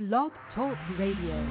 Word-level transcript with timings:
Blog 0.00 0.32
Talk 0.54 0.74
Radio. 0.98 1.46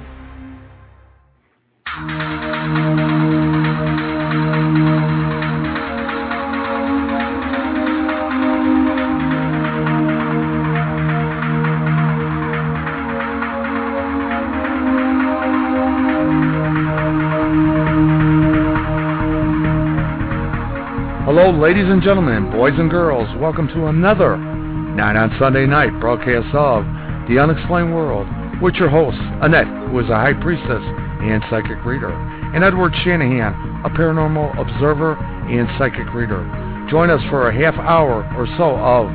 Hello, 21.24 21.52
ladies 21.52 21.84
and 21.86 22.02
gentlemen, 22.02 22.50
boys 22.50 22.72
and 22.76 22.90
girls. 22.90 23.28
Welcome 23.38 23.68
to 23.68 23.86
another 23.86 24.36
Not 24.36 25.14
on 25.14 25.36
Sunday 25.38 25.66
Night 25.66 26.00
broadcast 26.00 26.52
of 26.52 26.82
The 27.28 27.38
Unexplained 27.38 27.94
World 27.94 28.39
with 28.60 28.74
your 28.74 28.88
host, 28.88 29.18
Annette, 29.42 29.66
who 29.88 29.98
is 30.00 30.10
a 30.10 30.14
high 30.14 30.34
priestess 30.34 30.82
and 31.22 31.42
psychic 31.48 31.84
reader, 31.84 32.12
and 32.54 32.62
Edward 32.62 32.92
Shanahan, 33.04 33.84
a 33.84 33.90
paranormal 33.90 34.58
observer 34.60 35.16
and 35.16 35.68
psychic 35.78 36.12
reader. 36.12 36.44
Join 36.90 37.10
us 37.10 37.22
for 37.30 37.48
a 37.48 37.54
half 37.54 37.74
hour 37.74 38.24
or 38.36 38.46
so 38.58 38.76
of 38.76 39.08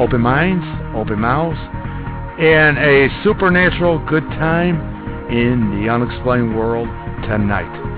open 0.00 0.20
minds, 0.20 0.64
open 0.96 1.20
mouths, 1.20 1.58
and 2.40 2.78
a 2.78 3.08
supernatural 3.22 3.98
good 4.06 4.24
time 4.40 4.80
in 5.30 5.82
the 5.82 5.92
unexplained 5.92 6.56
world 6.56 6.88
tonight. 7.28 7.89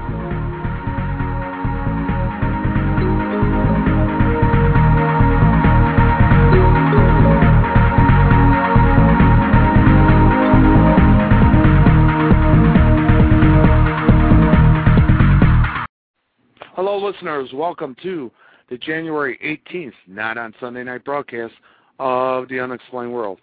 Listeners. 17.22 17.50
Welcome 17.54 17.94
to 18.02 18.32
the 18.68 18.76
January 18.76 19.38
18th, 19.72 19.92
not 20.08 20.36
on 20.36 20.52
Sunday 20.58 20.82
Night 20.82 21.04
broadcast 21.04 21.54
of 22.00 22.48
The 22.48 22.58
Unexplained 22.58 23.12
World. 23.12 23.38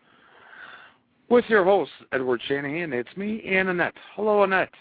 With 1.29 1.45
your 1.47 1.63
host, 1.63 1.91
Edward 2.11 2.41
Shanahan, 2.45 2.91
it's 2.91 3.15
me, 3.15 3.41
and 3.47 3.69
Annette. 3.69 3.93
Hello, 4.15 4.43
Annette. 4.43 4.73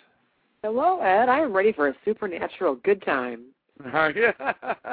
Hello, 0.64 0.98
Ed. 0.98 1.28
I 1.28 1.38
am 1.38 1.52
ready 1.52 1.72
for 1.72 1.86
a 1.86 1.94
supernatural 2.04 2.74
good 2.82 3.00
time. 3.04 3.42
Uh, 3.86 4.08
yeah. 4.16 4.32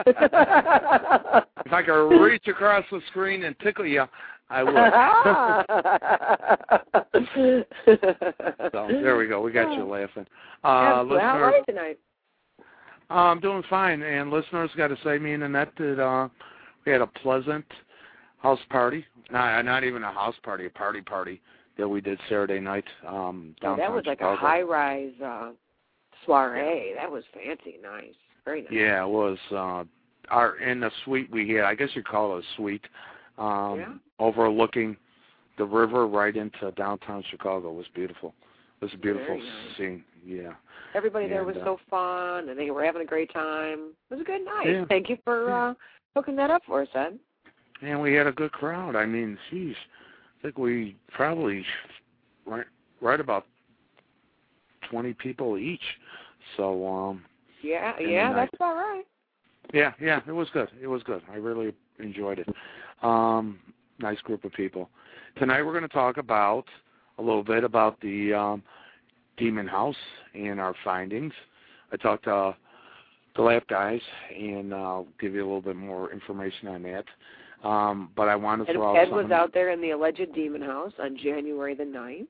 if 0.06 1.74
I 1.74 1.82
could 1.82 2.22
reach 2.22 2.48
across 2.48 2.86
the 2.92 3.02
screen 3.10 3.46
and 3.46 3.58
tickle 3.60 3.88
you, 3.88 4.04
I 4.52 4.62
would. 4.62 4.76
so 8.72 8.88
there 8.88 9.18
we 9.18 9.28
go. 9.28 9.42
We 9.42 9.52
got 9.52 9.76
you 9.76 9.84
laughing. 9.84 10.28
Uh, 10.64 10.68
how 10.68 11.42
are 11.42 11.58
you 11.58 11.64
tonight? 11.68 11.98
Uh, 13.10 13.14
I'm 13.14 13.40
doing 13.40 13.64
fine, 13.70 14.02
and 14.02 14.32
listeners 14.32 14.72
got 14.76 14.88
to 14.88 14.98
say, 15.04 15.18
me 15.18 15.34
and 15.34 15.44
Annette 15.44 15.76
did. 15.76 16.00
Uh, 16.00 16.28
we 16.86 16.92
had 16.92 17.02
a 17.02 17.08
pleasant 17.08 17.66
house 18.40 18.60
party. 18.70 19.06
Not 19.32 19.66
not 19.66 19.84
even 19.84 20.04
a 20.04 20.12
house 20.12 20.36
party, 20.44 20.66
a 20.66 20.70
party 20.70 21.02
party 21.02 21.42
that 21.78 21.88
we 21.88 22.02
did 22.02 22.20
Saturday 22.30 22.60
night 22.60 22.86
um, 23.08 23.56
downtown 23.62 23.78
that 23.80 23.92
was 23.92 24.06
like 24.06 24.22
a 24.22 24.36
high-rise 24.36 25.14
uh, 25.24 25.52
soiree. 26.26 26.94
That 26.96 27.12
was 27.12 27.24
fancy, 27.34 27.78
nice, 27.82 28.14
very 28.44 28.62
nice. 28.64 28.72
Yeah, 28.72 29.04
it 29.04 29.10
was. 29.10 29.38
Uh, 29.52 29.84
our 30.30 30.58
in 30.58 30.80
the 30.80 30.92
suite 31.04 31.30
we 31.32 31.50
had. 31.50 31.66
I 31.66 31.76
guess 31.76 31.90
you 31.94 32.04
call 32.04 32.38
it 32.38 32.44
a 32.44 32.56
suite. 32.56 32.86
Um, 33.38 33.80
Yeah. 33.80 33.94
Overlooking 34.18 34.96
the 35.58 35.66
river 35.66 36.08
right 36.08 36.36
into 36.36 36.72
downtown 36.72 37.24
Chicago. 37.30 37.70
It 37.70 37.76
was 37.76 37.86
beautiful. 37.94 38.34
It 38.86 38.92
was 38.92 39.00
a 39.00 39.02
beautiful 39.02 39.38
nice. 39.40 39.78
scene. 39.78 40.04
Yeah. 40.24 40.54
Everybody 40.94 41.28
there 41.28 41.44
was 41.44 41.56
uh, 41.56 41.66
so 41.66 41.80
fun, 41.90 42.50
and 42.50 42.60
they 42.60 42.70
were 42.70 42.86
having 42.86 43.02
a 43.02 43.06
great 43.06 43.34
time. 43.34 43.94
It 44.12 44.14
was 44.14 44.22
a 44.22 44.24
good 44.24 44.46
night. 44.46 44.68
Yeah. 44.68 44.86
Thank 44.88 45.10
you 45.10 45.18
for 45.24 45.52
uh, 45.52 45.74
hooking 46.16 46.36
that 46.36 46.52
up 46.52 46.62
for 46.68 46.84
us, 46.84 46.88
Ed. 46.94 47.18
And 47.82 48.00
we 48.00 48.14
had 48.14 48.28
a 48.28 48.32
good 48.32 48.52
crowd. 48.52 48.96
I 48.96 49.08
mean, 49.08 49.40
geez, 49.50 49.76
I 50.40 50.44
think 50.44 50.60
we 50.60 50.96
probably 51.10 51.66
right 52.46 52.66
right 53.02 53.20
about 53.20 53.48
twenty 54.92 55.14
people 55.14 55.58
each. 55.58 55.82
So 56.58 56.88
um 56.88 57.26
Yeah, 57.64 58.00
yeah, 58.00 58.34
that's 58.34 58.54
about 58.54 58.76
right. 58.76 59.04
yeah, 59.74 59.94
yeah, 60.00 60.22
it 60.28 60.32
was 60.32 60.48
good. 60.54 60.70
It 60.80 60.88
was 60.88 61.02
good. 61.02 61.24
I 61.32 61.38
really 61.38 61.74
enjoyed 61.98 62.38
it. 62.38 62.48
Um 63.02 63.58
nice 63.98 64.22
group 64.22 64.46
of 64.46 64.54
people. 64.54 64.92
Tonight 65.38 65.64
we're 65.64 65.74
going 65.74 65.82
to 65.82 65.90
talk 65.90 66.18
about 66.18 66.66
a 67.18 67.22
little 67.22 67.44
bit 67.44 67.64
about 67.64 68.00
the 68.02 68.34
um 68.34 68.64
Demon 69.38 69.68
House 69.68 69.96
and 70.34 70.60
our 70.60 70.74
findings. 70.84 71.34
I 71.92 71.98
talked 71.98 72.24
to 72.26 72.56
the 73.36 73.42
lab 73.42 73.68
guys 73.68 74.02
and 74.34 74.74
uh, 74.74 74.78
I'll 74.78 75.08
give 75.20 75.34
you 75.34 75.42
a 75.42 75.46
little 75.46 75.62
bit 75.62 75.76
more 75.76 76.12
information 76.12 76.70
on 76.70 76.84
that. 76.84 77.06
Um, 77.68 78.12
but 78.16 78.28
I 78.30 78.36
want 78.36 78.62
to 78.64 78.68
And 78.72 78.78
throw 78.78 78.96
out 78.96 79.08
Ed 79.08 79.12
was 79.12 79.32
out 79.32 79.54
there 79.54 79.72
in 79.72 79.82
the 79.82 79.92
alleged 79.92 80.34
demon 80.34 80.62
house 80.62 80.94
on 81.02 81.18
January 81.18 81.74
the 81.74 81.86
ninth, 81.86 82.30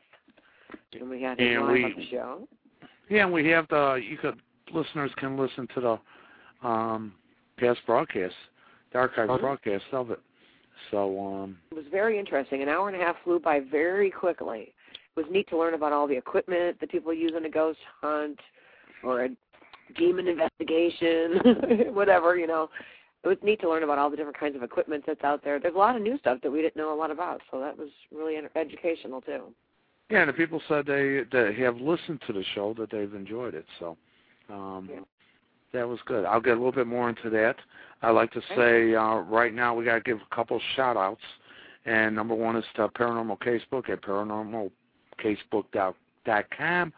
and 0.93 1.09
we 1.09 1.21
had 1.21 1.39
him 1.39 1.63
And 1.63 1.85
on 1.85 1.93
the 1.97 2.05
show. 2.09 2.47
Yeah, 3.09 3.25
and 3.25 3.33
we 3.33 3.47
have 3.49 3.67
the 3.67 3.95
you 3.95 4.17
could 4.17 4.39
listeners 4.73 5.11
can 5.17 5.37
listen 5.37 5.67
to 5.75 5.81
the 5.81 6.67
um 6.67 7.13
past 7.57 7.79
broadcasts, 7.85 8.37
the 8.91 8.99
archive 8.99 9.29
Okay. 9.29 9.41
broadcast 9.41 9.85
of 9.91 10.11
it. 10.11 10.19
So 10.91 11.19
um 11.19 11.57
It 11.71 11.75
was 11.75 11.85
very 11.91 12.17
interesting. 12.17 12.61
An 12.61 12.69
hour 12.69 12.87
and 12.87 12.99
a 12.99 13.03
half 13.03 13.15
flew 13.23 13.39
by 13.39 13.59
very 13.59 14.09
quickly. 14.09 14.73
It 15.15 15.21
was 15.21 15.31
neat 15.31 15.47
to 15.49 15.57
learn 15.57 15.73
about 15.75 15.93
all 15.93 16.07
the 16.07 16.17
equipment 16.17 16.79
that 16.79 16.91
people 16.91 17.13
use 17.13 17.31
in 17.37 17.45
a 17.45 17.49
ghost 17.49 17.79
hunt 18.01 18.39
or 19.03 19.25
a 19.25 19.29
demon 19.97 20.27
investigation, 20.27 21.39
whatever, 21.93 22.35
you 22.37 22.47
know. 22.47 22.69
It 23.23 23.27
was 23.29 23.37
neat 23.41 23.59
to 23.61 23.69
learn 23.69 23.83
about 23.83 23.97
all 23.97 24.09
the 24.09 24.17
different 24.17 24.37
kinds 24.39 24.55
of 24.55 24.61
equipment 24.63 25.03
that's 25.07 25.23
out 25.23 25.43
there. 25.43 25.59
There's 25.59 25.73
a 25.73 25.77
lot 25.77 25.95
of 25.95 26.01
new 26.01 26.17
stuff 26.19 26.39
that 26.43 26.51
we 26.51 26.61
didn't 26.61 26.75
know 26.75 26.93
a 26.93 26.99
lot 26.99 27.09
about, 27.11 27.41
so 27.49 27.59
that 27.59 27.75
was 27.77 27.89
really 28.13 28.35
educational 28.55 29.21
too. 29.21 29.45
yeah, 30.11 30.19
and 30.19 30.29
the 30.29 30.33
people 30.33 30.61
said 30.67 30.85
they 30.85 31.21
they 31.31 31.53
have 31.55 31.77
listened 31.77 32.21
to 32.27 32.33
the 32.33 32.43
show 32.53 32.75
that 32.77 32.91
they've 32.91 33.13
enjoyed 33.15 33.55
it. 33.55 33.65
So 33.79 33.97
um 34.49 34.89
Yeah. 34.91 34.99
that 35.73 35.87
was 35.87 35.99
good. 36.05 36.25
I'll 36.25 36.41
get 36.41 36.53
a 36.53 36.61
little 36.61 36.71
bit 36.71 36.85
more 36.87 37.09
into 37.09 37.31
that. 37.31 37.55
I 38.03 38.11
like 38.11 38.31
to 38.33 38.41
say 38.55 38.93
uh 38.93 39.15
right 39.21 39.53
now 39.53 39.73
we 39.73 39.85
got 39.85 39.95
to 39.95 40.01
give 40.01 40.19
a 40.19 40.35
couple 40.35 40.59
shout 40.75 40.97
outs. 40.97 41.23
And 41.85 42.15
number 42.15 42.35
one 42.35 42.55
is 42.55 42.65
to 42.75 42.87
Paranormal 42.89 43.39
Casebook 43.39 43.89
at 43.89 44.01
paranormalcasebook.com. 45.23 46.93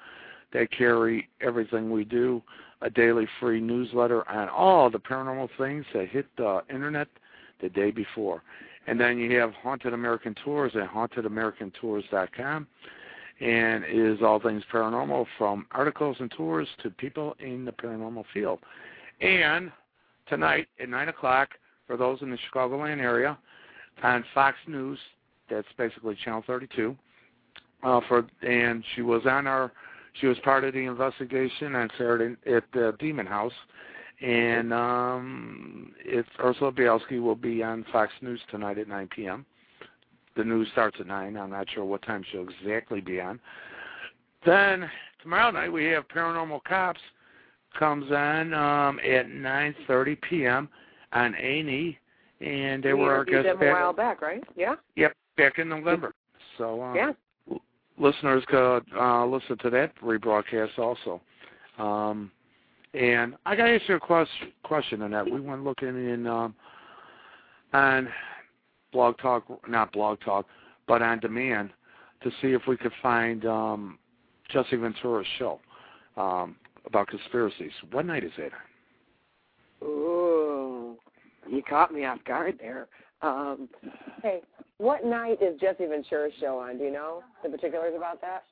They 0.53 0.67
carry 0.67 1.29
everything 1.41 1.91
we 1.91 2.05
do, 2.05 2.41
a 2.81 2.89
daily 2.89 3.27
free 3.39 3.59
newsletter 3.59 4.27
on 4.29 4.49
all 4.49 4.89
the 4.89 4.99
paranormal 4.99 5.49
things 5.57 5.85
that 5.93 6.07
hit 6.07 6.25
the 6.37 6.61
internet 6.69 7.07
the 7.61 7.69
day 7.69 7.91
before. 7.91 8.41
And 8.87 8.99
then 8.99 9.17
you 9.17 9.37
have 9.39 9.53
Haunted 9.53 9.93
American 9.93 10.35
Tours 10.43 10.71
at 10.75 10.89
hauntedamericantours.com. 10.89 12.67
And 13.39 13.83
it 13.83 14.13
is 14.13 14.19
all 14.23 14.39
things 14.39 14.63
paranormal 14.71 15.27
from 15.37 15.67
articles 15.71 16.17
and 16.19 16.31
tours 16.31 16.67
to 16.81 16.89
people 16.89 17.35
in 17.39 17.65
the 17.65 17.71
paranormal 17.71 18.23
field. 18.33 18.59
And 19.21 19.71
tonight 20.27 20.67
at 20.81 20.89
9 20.89 21.09
o'clock, 21.09 21.49
for 21.85 21.97
those 21.97 22.21
in 22.21 22.31
the 22.31 22.37
Chicagoland 22.37 22.99
area, 22.99 23.37
on 24.01 24.23
Fox 24.33 24.57
News, 24.67 24.97
that's 25.49 25.67
basically 25.77 26.17
Channel 26.23 26.43
32. 26.47 26.95
Uh, 27.83 28.01
for 28.07 28.25
and 28.41 28.83
she 28.95 29.01
was 29.01 29.21
on 29.25 29.45
our, 29.45 29.71
she 30.19 30.27
was 30.27 30.37
part 30.39 30.63
of 30.63 30.73
the 30.73 30.79
investigation 30.85 31.75
on 31.75 31.89
Saturday 31.91 32.35
at 32.51 32.63
the 32.73 32.95
Demon 32.99 33.27
House, 33.27 33.53
and 34.21 34.73
um, 34.73 35.91
it's 35.99 36.27
Ursula 36.43 36.71
Bielski 36.71 37.21
will 37.21 37.35
be 37.35 37.61
on 37.61 37.85
Fox 37.91 38.11
News 38.21 38.41
tonight 38.49 38.79
at 38.79 38.87
9 38.87 39.09
p.m. 39.15 39.45
The 40.35 40.43
news 40.43 40.67
starts 40.71 40.97
at 40.99 41.07
9. 41.07 41.37
I'm 41.37 41.49
not 41.49 41.67
sure 41.69 41.85
what 41.85 42.01
time 42.01 42.23
she'll 42.31 42.47
exactly 42.47 42.99
be 42.99 43.21
on. 43.21 43.39
Then 44.45 44.89
tomorrow 45.21 45.51
night 45.51 45.71
we 45.71 45.85
have 45.85 46.07
Paranormal 46.07 46.63
Cops 46.63 47.01
comes 47.77 48.11
on 48.11 48.53
um, 48.53 48.99
at 48.99 49.27
9:30 49.27 50.21
p.m. 50.21 50.69
on 51.13 51.35
A&E, 51.35 51.97
and 52.41 52.83
they 52.83 52.93
we 52.93 53.01
were 53.01 53.17
our 53.17 53.25
guests 53.25 53.47
them 53.47 53.57
a 53.57 53.59
back. 53.59 53.73
while 53.73 53.93
back, 53.93 54.21
right? 54.21 54.43
Yeah. 54.55 54.75
Yep, 54.95 55.13
back 55.37 55.59
in 55.59 55.69
November. 55.69 56.13
So 56.57 56.81
um, 56.81 56.95
Yeah. 56.95 57.11
Listeners 57.97 58.43
could 58.47 58.83
uh, 58.97 59.25
listen 59.25 59.57
to 59.59 59.69
that 59.71 59.93
rebroadcast 60.01 60.77
also. 60.77 61.21
Um, 61.77 62.31
and 62.93 63.35
I 63.45 63.55
got 63.55 63.65
to 63.65 63.75
ask 63.75 63.87
you 63.87 63.95
a 63.95 63.99
question, 63.99 64.51
question 64.63 65.01
on 65.01 65.11
that. 65.11 65.25
We 65.25 65.39
went 65.39 65.63
looking 65.63 65.89
in 65.89 66.25
um, 66.25 66.55
on 67.73 68.07
Blog 68.91 69.17
Talk, 69.19 69.43
not 69.67 69.91
Blog 69.91 70.19
Talk, 70.21 70.45
but 70.87 71.01
on 71.01 71.19
demand 71.19 71.71
to 72.23 72.31
see 72.41 72.47
if 72.47 72.61
we 72.67 72.77
could 72.77 72.93
find 73.01 73.45
um, 73.45 73.99
Jesse 74.49 74.77
Ventura's 74.77 75.27
show 75.37 75.59
um, 76.15 76.55
about 76.85 77.07
conspiracies. 77.07 77.71
What 77.91 78.05
night 78.05 78.23
is 78.23 78.31
it? 78.37 78.51
Ooh, 79.83 80.95
you 81.47 81.61
caught 81.61 81.93
me 81.93 82.05
off 82.05 82.23
guard 82.25 82.57
there. 82.59 82.87
Um, 83.21 83.69
hey, 84.23 84.41
what 84.77 85.05
night 85.05 85.41
is 85.41 85.59
Jesse 85.59 85.85
Ventura's 85.85 86.33
show 86.39 86.59
on? 86.59 86.77
Do 86.77 86.83
you 86.83 86.91
know 86.91 87.23
the 87.43 87.49
particulars 87.49 87.93
about 87.95 88.21
that? 88.21 88.43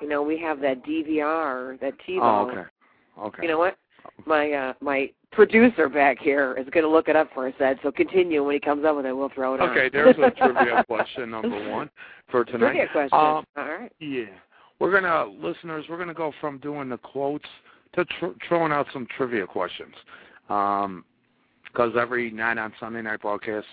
You 0.00 0.08
know, 0.08 0.22
we 0.22 0.38
have 0.40 0.60
that 0.60 0.84
DVR, 0.84 1.80
that 1.80 1.94
TiVo. 2.06 2.20
Oh, 2.22 2.50
okay. 2.50 2.62
Okay. 3.18 3.42
You 3.42 3.48
know 3.48 3.58
what? 3.58 3.76
My 4.26 4.52
uh 4.52 4.72
my 4.80 5.10
producer 5.32 5.88
back 5.88 6.18
here 6.18 6.56
is 6.58 6.68
going 6.70 6.84
to 6.84 6.90
look 6.90 7.08
it 7.08 7.16
up 7.16 7.28
for 7.34 7.48
us, 7.48 7.54
Ed. 7.60 7.78
So 7.82 7.90
continue. 7.90 8.44
When 8.44 8.54
he 8.54 8.60
comes 8.60 8.84
up 8.84 8.96
with 8.96 9.06
it, 9.06 9.12
we'll 9.12 9.28
throw 9.30 9.54
it 9.54 9.60
on. 9.60 9.70
Okay, 9.70 9.90
there's 9.92 10.16
a 10.16 10.30
trivia 10.30 10.84
question 10.88 11.30
number 11.30 11.70
one 11.70 11.90
for 12.30 12.44
tonight. 12.44 12.70
Trivia 12.72 12.88
question. 12.92 13.18
Um, 13.18 13.44
All 13.56 13.64
right. 13.64 13.92
Yeah, 13.98 14.26
we're 14.78 14.92
gonna 14.92 15.30
listeners. 15.30 15.84
We're 15.88 15.98
gonna 15.98 16.14
go 16.14 16.32
from 16.40 16.58
doing 16.58 16.88
the 16.88 16.98
quotes 16.98 17.48
to 17.94 18.04
tr- 18.04 18.38
throwing 18.46 18.72
out 18.72 18.86
some 18.92 19.06
trivia 19.16 19.46
questions. 19.46 19.94
Um, 20.48 21.04
because 21.64 21.92
every 22.00 22.30
night 22.30 22.56
on 22.56 22.72
Sunday 22.80 23.02
night 23.02 23.20
broadcast 23.20 23.66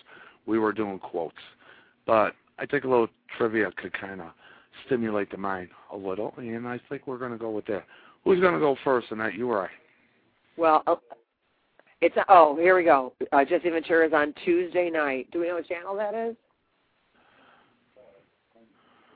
we 0.45 0.59
were 0.59 0.71
doing 0.71 0.99
quotes, 0.99 1.35
but 2.05 2.33
I 2.59 2.65
think 2.65 2.83
a 2.83 2.87
little 2.87 3.07
trivia 3.37 3.71
could 3.77 3.93
kind 3.99 4.21
of 4.21 4.27
stimulate 4.85 5.31
the 5.31 5.37
mind 5.37 5.69
a 5.91 5.97
little, 5.97 6.33
and 6.37 6.67
I 6.67 6.79
think 6.89 7.07
we're 7.07 7.17
gonna 7.17 7.37
go 7.37 7.49
with 7.49 7.65
that. 7.67 7.85
Who's 8.23 8.39
gonna 8.39 8.59
go 8.59 8.75
first 8.83 9.09
tonight? 9.09 9.35
You 9.35 9.49
or 9.49 9.63
I? 9.63 9.69
Well, 10.57 10.83
uh, 10.87 10.95
it's 12.01 12.15
oh 12.29 12.55
here 12.57 12.75
we 12.75 12.83
go. 12.83 13.13
Uh, 13.31 13.43
Jesse 13.45 13.69
Ventura 13.69 14.07
is 14.07 14.13
on 14.13 14.33
Tuesday 14.43 14.89
night. 14.89 15.27
Do 15.31 15.39
we 15.39 15.47
know 15.47 15.55
what 15.55 15.67
channel 15.67 15.95
that 15.95 16.13
is? 16.13 16.35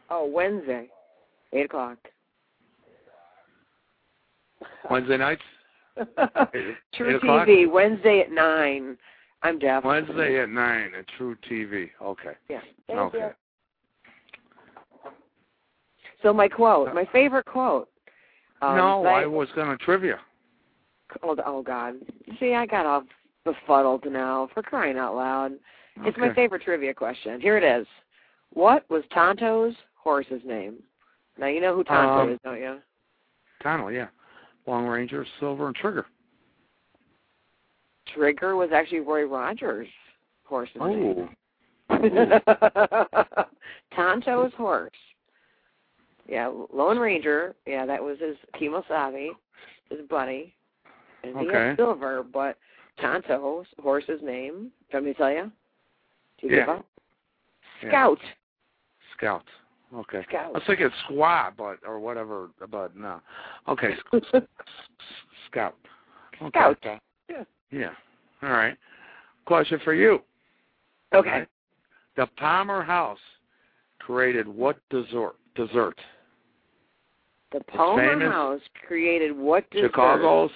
Oh, 0.10 0.26
Wednesday, 0.26 0.90
eight 1.54 1.66
o'clock. 1.66 1.98
Wednesday 4.90 5.18
nights. 5.18 5.42
True 6.94 7.10
eight 7.10 7.16
o'clock? 7.16 7.48
TV 7.48 7.70
Wednesday 7.70 8.22
at 8.22 8.32
nine. 8.32 8.98
I'm 9.42 9.60
deaf. 9.60 9.84
Wednesday 9.84 10.42
at 10.42 10.50
nine 10.50 10.92
at 10.98 11.06
True 11.18 11.36
TV. 11.50 11.90
Okay. 12.02 12.34
Yeah. 12.50 12.60
Thank 12.88 13.00
Okay. 13.00 13.18
you. 13.20 15.12
So 16.22 16.34
my 16.34 16.50
quote, 16.50 16.94
my 16.94 17.06
favorite 17.14 17.46
quote. 17.46 17.90
Um, 18.62 18.76
no, 18.76 19.04
that- 19.04 19.14
I 19.14 19.26
was 19.26 19.50
gonna 19.56 19.78
trivia. 19.78 20.20
Oh, 21.24 21.36
oh 21.46 21.62
God! 21.64 21.96
See, 22.40 22.54
I 22.54 22.66
got 22.66 22.86
all 22.86 23.04
befuddled 23.46 24.06
now. 24.06 24.48
For 24.54 24.62
crying 24.62 24.98
out 24.98 25.16
loud! 25.16 25.54
It's 26.04 26.18
my 26.18 26.34
favorite 26.34 26.62
trivia 26.62 26.94
question. 26.94 27.42
Here 27.42 27.58
it 27.58 27.64
is. 27.64 27.88
What 28.54 28.90
was 28.90 29.04
Tonto's 29.14 29.76
horse's 29.96 30.42
name? 30.46 30.76
Now 31.38 31.48
you 31.48 31.62
know 31.62 31.76
who 31.76 31.84
Tonto 31.84 32.22
Um, 32.24 32.30
is, 32.32 32.40
don't 32.44 32.60
you? 32.60 32.82
Tonto, 33.64 33.88
yeah. 33.88 34.08
Lone 34.68 34.86
Ranger, 34.86 35.26
Silver, 35.40 35.68
and 35.68 35.76
Trigger. 35.76 36.06
Trigger 38.14 38.56
was 38.56 38.70
actually 38.74 39.00
Roy 39.00 39.24
Rogers' 39.26 39.88
horse's 40.46 40.76
name. 40.80 41.30
Oh. 41.90 42.00
Tonto's 43.96 44.54
horse. 44.56 44.92
Yeah, 46.28 46.52
Lone 46.72 47.00
Ranger. 47.00 47.56
Yeah, 47.66 47.86
that 47.86 48.04
was 48.04 48.18
his 48.20 48.38
Kemosabe, 48.60 49.30
his 49.90 50.00
buddy. 50.10 50.54
And 51.24 51.38
he 51.38 51.48
Okay. 51.48 51.68
had 51.70 51.78
Silver, 51.78 52.24
but 52.24 52.58
Tonto's 53.02 53.66
horse's 53.82 54.22
name. 54.22 54.72
Want 54.94 55.06
me 55.06 55.14
tell 55.14 55.32
you? 55.32 55.52
Do 56.40 56.48
you 56.48 56.50
give 56.56 56.68
Yeah. 56.68 56.74
up? 56.74 56.86
Yeah. 57.82 57.90
Scout. 57.90 58.20
Scout. 59.18 59.44
Okay. 59.94 60.20
I 60.20 60.24
Scout. 60.24 60.54
was 60.54 60.64
thinking 60.66 60.90
squad, 61.06 61.58
but 61.58 61.80
or 61.86 62.00
whatever, 62.00 62.50
but 62.70 62.96
no. 62.96 63.20
Okay. 63.68 63.96
Scout. 65.48 65.76
Okay. 66.42 66.50
Scout. 66.50 66.78
Yeah. 67.28 67.44
Yeah. 67.72 67.92
All 68.42 68.50
right. 68.50 68.78
Question 69.46 69.80
for 69.84 69.94
you. 69.94 70.22
Okay. 71.14 71.46
The 72.16 72.28
Palmer 72.38 72.84
House 72.84 73.20
created 74.00 74.48
what 74.48 74.78
dessert? 74.90 75.36
Dessert. 75.56 76.00
The 77.52 77.62
Palmer 77.62 78.30
House 78.30 78.62
created 78.88 79.36
what 79.36 79.70
dessert? 79.72 79.88
Chicago's 79.88 80.52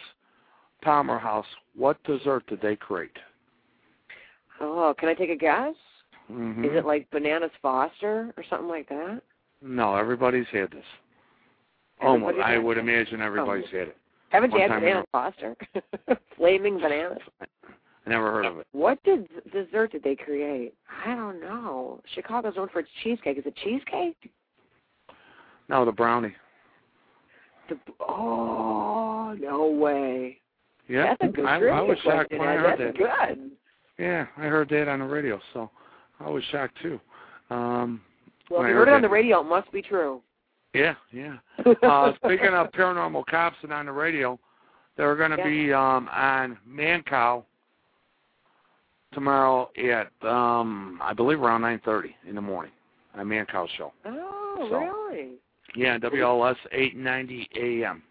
Palmer 0.83 1.18
House. 1.18 1.45
What 1.75 2.04
dessert 2.04 2.45
did 2.48 2.62
they 2.62 2.75
create? 2.75 3.18
Oh, 4.62 4.94
can 4.98 5.09
I 5.09 5.13
take 5.13 5.30
a 5.30 5.36
guess? 5.36 5.74
Mm-hmm. 6.31 6.66
Is 6.66 6.71
it 6.74 6.86
like 6.86 7.09
Bananas 7.12 7.51
Foster 7.62 8.33
or 8.38 8.44
something 8.50 8.69
like 8.69 8.88
that? 8.89 9.21
No, 9.62 9.95
everybody's 9.95 10.45
had 10.51 10.71
this. 10.71 10.86
Almost. 12.01 12.31
Everybody 12.31 12.54
I 12.54 12.57
would 12.57 12.77
it? 12.77 12.81
imagine 12.81 13.21
everybody's 13.21 13.69
had 13.71 13.89
it. 13.89 13.98
Haven't 14.33 14.51
you 14.51 14.59
had 14.59 14.69
time 14.69 14.81
Bananas 14.81 15.06
Foster? 15.12 15.56
Flaming 16.35 16.80
bananas. 16.80 17.19
I 17.39 18.09
never 18.09 18.31
heard 18.31 18.45
of 18.47 18.57
it. 18.57 18.68
What 18.71 19.01
did 19.03 19.30
dessert 19.51 19.91
did 19.91 20.03
they 20.03 20.15
create? 20.15 20.74
I 21.06 21.13
don't 21.15 21.39
know. 21.39 22.01
Chicago's 22.15 22.56
known 22.56 22.68
for 22.74 22.80
its 22.80 22.89
cheesecake. 23.03 23.38
Is 23.38 23.45
it 23.45 23.56
cheesecake? 23.63 24.31
No, 25.69 25.85
the 25.85 25.91
brownie. 25.91 26.33
The, 27.69 27.77
oh 28.01 29.38
no 29.39 29.68
way. 29.68 30.39
Yeah. 30.89 31.15
That's 31.19 31.31
a 31.31 31.33
good 31.33 31.45
I, 31.45 31.59
I 31.59 31.81
was 31.81 31.97
shocked 32.03 32.31
when 32.31 32.41
I 32.41 32.56
heard 32.56 32.80
That's 32.80 32.97
that. 32.97 33.38
good. 33.38 33.51
Yeah, 34.00 34.25
I 34.35 34.41
heard 34.45 34.68
that 34.69 34.88
on 34.89 35.00
the 35.00 35.06
radio, 35.06 35.39
so 35.53 35.69
I 36.19 36.30
was 36.30 36.44
shocked 36.51 36.75
too. 36.81 37.00
Um 37.51 38.01
Well, 38.50 38.63
if 38.63 38.69
you 38.69 38.74
heard 38.74 38.88
it 38.88 38.95
on 38.95 39.03
the 39.03 39.09
radio, 39.09 39.41
it 39.41 39.45
must 39.45 39.71
be 39.71 39.83
true. 39.83 40.21
Yeah, 40.73 40.95
yeah. 41.11 41.37
Uh 41.83 42.13
speaking 42.15 42.53
of 42.53 42.71
paranormal 42.71 43.25
cops 43.27 43.57
and 43.63 43.71
on 43.71 43.85
the 43.85 43.91
radio, 43.91 44.39
they're 44.97 45.15
gonna 45.15 45.37
Yeah. 45.37 45.43
be 45.47 45.73
um 45.73 46.09
on 46.09 46.57
Mancow 46.67 47.43
tomorrow 49.13 49.69
at 49.77 50.11
um 50.27 50.99
I 51.01 51.13
believe 51.13 51.41
around 51.41 51.61
nine 51.61 51.79
thirty 51.85 52.15
in 52.27 52.35
the 52.35 52.41
morning 52.41 52.71
on 53.15 53.27
Mancow 53.27 53.67
show. 53.77 53.93
Oh, 54.05 54.67
So. 54.69 54.79
really? 54.79 55.33
Yeah, 55.75 55.97
WLS 55.97 56.57
eight 56.71 56.95
ninety 56.95 57.47
AM. 57.56 58.03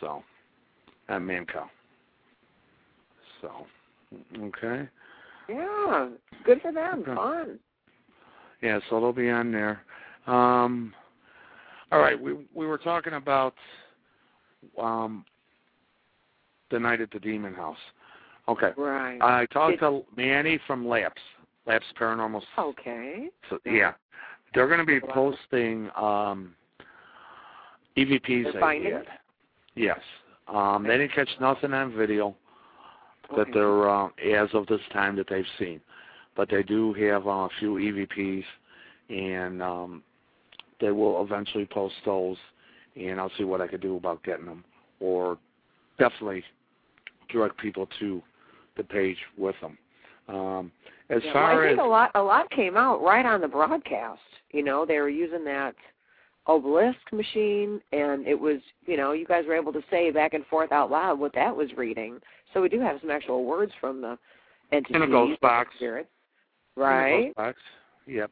So 0.00 0.22
at 1.08 1.20
Mancow. 1.20 1.68
So 3.40 3.66
okay. 4.38 4.88
Yeah. 5.48 6.08
Good 6.44 6.60
for 6.62 6.72
them. 6.72 7.00
Okay. 7.02 7.14
Fun. 7.14 7.58
Yeah, 8.62 8.78
so 8.88 9.00
they'll 9.00 9.12
be 9.12 9.30
on 9.30 9.50
there. 9.50 9.82
Um 10.26 10.92
all 11.92 11.98
right, 11.98 12.20
we 12.20 12.34
we 12.54 12.66
were 12.66 12.78
talking 12.78 13.14
about 13.14 13.54
um 14.80 15.24
the 16.70 16.78
night 16.78 17.00
at 17.00 17.10
the 17.10 17.18
Demon 17.20 17.54
House. 17.54 17.78
Okay. 18.48 18.72
Right. 18.76 19.20
I 19.20 19.46
talked 19.46 19.72
Did- 19.72 19.80
to 19.80 20.02
Manny 20.16 20.58
from 20.66 20.86
Laps, 20.86 21.20
Laps 21.66 21.86
Paranormal. 21.98 22.42
okay. 22.58 23.28
So, 23.48 23.58
yeah, 23.64 23.92
they're 24.54 24.66
going 24.66 24.80
to 24.80 24.86
be 24.86 25.00
posting 25.00 25.90
um, 25.96 26.54
EVPs 27.96 28.58
findings? 28.58 28.94
had. 28.94 29.06
Yes, 29.76 30.00
um, 30.48 30.82
they 30.82 30.98
didn't 30.98 31.12
catch 31.12 31.30
nothing 31.40 31.72
on 31.72 31.96
video 31.96 32.34
that 33.30 33.42
Okay. 33.42 33.52
they're 33.52 33.88
uh, 33.88 34.08
as 34.34 34.48
of 34.52 34.66
this 34.66 34.80
time 34.92 35.14
that 35.16 35.28
they've 35.28 35.44
seen, 35.58 35.80
but 36.36 36.48
they 36.50 36.62
do 36.64 36.92
have 36.94 37.26
uh, 37.26 37.30
a 37.30 37.48
few 37.60 37.74
EVPs, 37.74 38.44
and 39.08 39.62
um, 39.62 40.02
they 40.80 40.90
will 40.90 41.22
eventually 41.22 41.66
post 41.66 41.94
those, 42.04 42.36
and 42.96 43.20
I'll 43.20 43.32
see 43.38 43.44
what 43.44 43.60
I 43.60 43.66
could 43.66 43.80
do 43.80 43.96
about 43.96 44.22
getting 44.22 44.46
them, 44.46 44.64
or 45.00 45.38
definitely 45.98 46.42
direct 47.30 47.58
people 47.58 47.88
to 48.00 48.22
the 48.76 48.84
page 48.84 49.18
with 49.36 49.54
them. 49.60 49.78
Um, 50.28 50.72
as 51.10 51.22
Yeah, 51.24 51.32
far 51.32 51.54
well, 51.54 51.60
I 51.60 51.64
as 51.64 51.70
think 51.70 51.80
a 51.80 51.84
lot 51.84 52.10
a 52.14 52.22
lot 52.22 52.50
came 52.50 52.76
out 52.76 53.02
right 53.02 53.26
on 53.26 53.40
the 53.40 53.48
broadcast. 53.48 54.20
You 54.52 54.62
know, 54.64 54.86
they 54.86 54.98
were 54.98 55.08
using 55.08 55.44
that 55.44 55.74
Ovilus 56.48 56.94
machine 57.12 57.80
and 57.92 58.26
it 58.26 58.38
was 58.38 58.60
you 58.86 58.96
know, 58.96 59.12
you 59.12 59.26
guys 59.26 59.44
were 59.46 59.56
able 59.56 59.72
to 59.72 59.82
say 59.90 60.10
back 60.10 60.34
and 60.34 60.46
forth 60.46 60.72
out 60.72 60.90
loud 60.90 61.18
what 61.18 61.34
that 61.34 61.54
was 61.54 61.68
reading. 61.76 62.20
So 62.54 62.62
we 62.62 62.68
do 62.68 62.80
have 62.80 62.98
some 63.00 63.10
actual 63.10 63.44
words 63.44 63.72
from 63.80 64.00
the 64.00 64.18
entities. 64.72 64.96
In 64.96 65.02
a 65.02 65.08
ghost 65.08 65.40
box. 65.40 65.70
Spirits. 65.76 66.08
Right? 66.76 67.26
ghost 67.26 67.36
box. 67.36 67.58
Yep. 68.06 68.30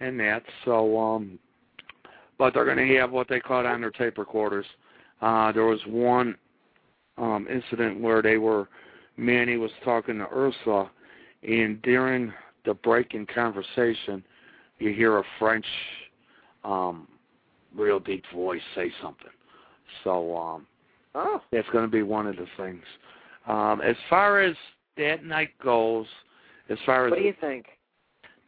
And 0.00 0.18
that. 0.20 0.42
So 0.64 0.98
um 0.98 1.38
but 2.38 2.54
they're 2.54 2.64
gonna 2.64 2.86
have 2.98 3.10
what 3.10 3.28
they 3.28 3.40
call 3.40 3.66
on 3.66 3.80
their 3.80 3.90
tape 3.90 4.18
recorders. 4.18 4.66
Uh 5.20 5.52
there 5.52 5.64
was 5.64 5.80
one 5.86 6.36
um 7.16 7.46
incident 7.50 8.00
where 8.00 8.22
they 8.22 8.38
were 8.38 8.68
Manny 9.16 9.56
was 9.56 9.72
talking 9.84 10.18
to 10.18 10.26
Ursula 10.32 10.90
and 11.42 11.80
during 11.82 12.32
the 12.64 12.74
break 12.74 13.14
in 13.14 13.26
conversation 13.26 14.22
you 14.78 14.92
hear 14.92 15.18
a 15.18 15.24
French 15.38 15.66
um, 16.64 17.08
real 17.74 17.98
deep 17.98 18.24
voice 18.32 18.60
say 18.74 18.92
something. 19.02 19.30
So 20.04 20.36
um, 20.36 20.66
Oh, 21.14 21.42
that's 21.50 21.68
going 21.70 21.84
to 21.84 21.90
be 21.90 22.02
one 22.02 22.26
of 22.26 22.36
the 22.36 22.46
things. 22.56 22.82
Um, 23.46 23.80
as 23.80 23.96
far 24.08 24.40
as 24.40 24.54
that 24.96 25.24
night 25.24 25.50
goes, 25.62 26.06
as 26.68 26.78
far 26.84 27.06
as 27.06 27.10
what 27.10 27.18
do 27.18 27.24
you 27.24 27.34
think? 27.40 27.66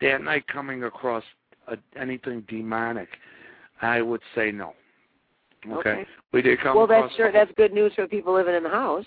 that 0.01 0.23
night 0.23 0.47
coming 0.47 0.85
across 0.85 1.25
uh, 1.69 1.77
anything 1.99 2.45
demonic, 2.49 3.09
I 3.83 4.03
would 4.03 4.21
say 4.35 4.51
no. 4.51 4.75
Okay, 5.67 5.91
Okay. 5.91 6.07
we 6.33 6.43
did 6.43 6.59
come 6.61 6.77
Well, 6.77 6.87
that's 6.87 7.15
sure. 7.15 7.31
That's 7.33 7.51
good 7.57 7.73
news 7.73 7.93
for 7.95 8.07
people 8.07 8.33
living 8.33 8.55
in 8.55 8.63
the 8.63 8.71
house. 8.71 9.05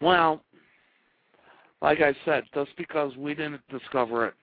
Well, 0.00 0.42
like 1.82 2.00
I 2.00 2.14
said, 2.24 2.44
just 2.54 2.70
because 2.76 3.16
we 3.16 3.34
didn't 3.34 3.60
discover 3.68 4.26
it 4.26 4.34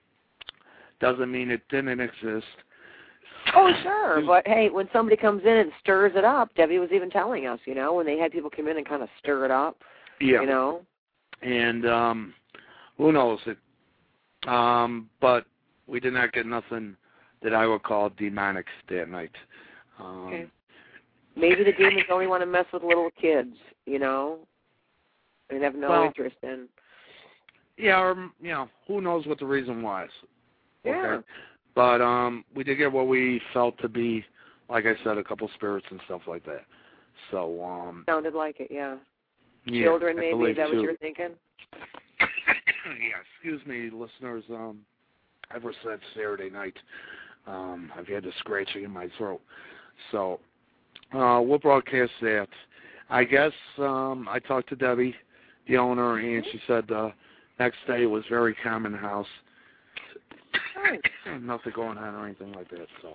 doesn't 1.00 1.30
mean 1.30 1.50
it 1.50 1.62
didn't 1.68 2.00
exist. 2.00 2.46
Oh, 3.54 3.72
sure. 3.82 4.22
But 4.26 4.46
hey, 4.46 4.68
when 4.68 4.88
somebody 4.92 5.16
comes 5.16 5.42
in 5.44 5.48
and 5.56 5.72
stirs 5.80 6.12
it 6.16 6.24
up, 6.24 6.52
Debbie 6.54 6.78
was 6.78 6.90
even 6.92 7.08
telling 7.10 7.46
us, 7.46 7.60
you 7.66 7.74
know, 7.74 7.94
when 7.94 8.06
they 8.06 8.18
had 8.18 8.32
people 8.32 8.50
come 8.50 8.68
in 8.68 8.76
and 8.76 8.86
kind 8.88 9.02
of 9.02 9.08
stir 9.20 9.44
it 9.44 9.50
up, 9.50 9.76
Yeah. 10.20 10.40
you 10.40 10.46
know. 10.46 10.82
And 11.42 11.86
um 11.86 12.34
who 12.96 13.12
knows 13.12 13.38
it. 13.46 13.58
Um 14.48 15.08
but 15.20 15.44
we 15.86 16.00
did 16.00 16.12
not 16.14 16.32
get 16.32 16.46
nothing 16.46 16.96
that 17.42 17.54
I 17.54 17.66
would 17.66 17.82
call 17.82 18.10
demonic 18.10 18.66
that 18.88 19.08
night. 19.08 19.32
Um 19.98 20.26
Okay. 20.28 20.46
Maybe 21.36 21.62
the 21.62 21.72
demons 21.72 22.06
only 22.10 22.26
want 22.26 22.42
to 22.42 22.46
mess 22.46 22.66
with 22.72 22.82
little 22.82 23.10
kids, 23.20 23.54
you 23.86 23.98
know, 24.00 24.40
and 25.50 25.62
have 25.62 25.76
no 25.76 25.88
Well, 25.90 26.04
interest 26.04 26.36
in. 26.42 26.68
Yeah, 27.76 28.00
or 28.00 28.30
you 28.40 28.50
know, 28.50 28.68
who 28.88 29.00
knows 29.00 29.26
what 29.26 29.38
the 29.38 29.46
reason 29.46 29.82
was. 29.82 30.08
Yeah. 30.84 30.96
Okay. 30.96 31.26
But 31.74 32.00
um 32.00 32.44
we 32.54 32.64
did 32.64 32.76
get 32.76 32.92
what 32.92 33.08
we 33.08 33.40
felt 33.52 33.78
to 33.78 33.88
be 33.88 34.24
like 34.68 34.84
I 34.84 34.94
said, 35.04 35.16
a 35.16 35.24
couple 35.24 35.48
spirits 35.54 35.86
and 35.90 36.00
stuff 36.06 36.22
like 36.26 36.44
that. 36.46 36.64
So 37.30 37.62
um 37.64 38.04
Sounded 38.06 38.34
like 38.34 38.60
it, 38.60 38.68
yeah. 38.70 38.96
yeah, 39.64 39.84
Children, 39.84 40.16
maybe. 40.16 40.44
Is 40.50 40.56
that 40.56 40.70
too. 40.70 40.76
what 40.76 40.82
you're 40.82 40.96
thinking? 40.96 41.30
yeah, 42.20 43.20
excuse 43.34 43.64
me, 43.66 43.90
listeners. 43.90 44.44
Um, 44.50 44.80
ever 45.54 45.72
since 45.84 46.00
Saturday 46.14 46.50
night, 46.50 46.76
um, 47.48 47.90
I've 47.96 48.06
had 48.06 48.24
the 48.24 48.32
scratching 48.38 48.84
in 48.84 48.90
my 48.90 49.08
throat. 49.16 49.40
So 50.12 50.40
uh, 51.12 51.40
we'll 51.42 51.58
broadcast 51.58 52.12
that. 52.20 52.48
I 53.10 53.24
guess 53.24 53.52
um, 53.78 54.28
I 54.30 54.38
talked 54.38 54.68
to 54.68 54.76
Debbie, 54.76 55.14
the 55.66 55.78
owner, 55.78 56.18
and 56.18 56.44
she 56.52 56.60
said 56.66 56.90
uh, 56.90 57.10
next 57.58 57.78
day 57.86 58.02
it 58.02 58.06
was 58.06 58.24
very 58.28 58.54
calm 58.62 58.86
in 58.86 58.92
the 58.92 58.98
house. 58.98 59.26
Nothing 61.40 61.72
going 61.74 61.98
on 61.98 62.14
or 62.14 62.26
anything 62.26 62.52
like 62.52 62.68
that. 62.70 62.86
So 63.02 63.14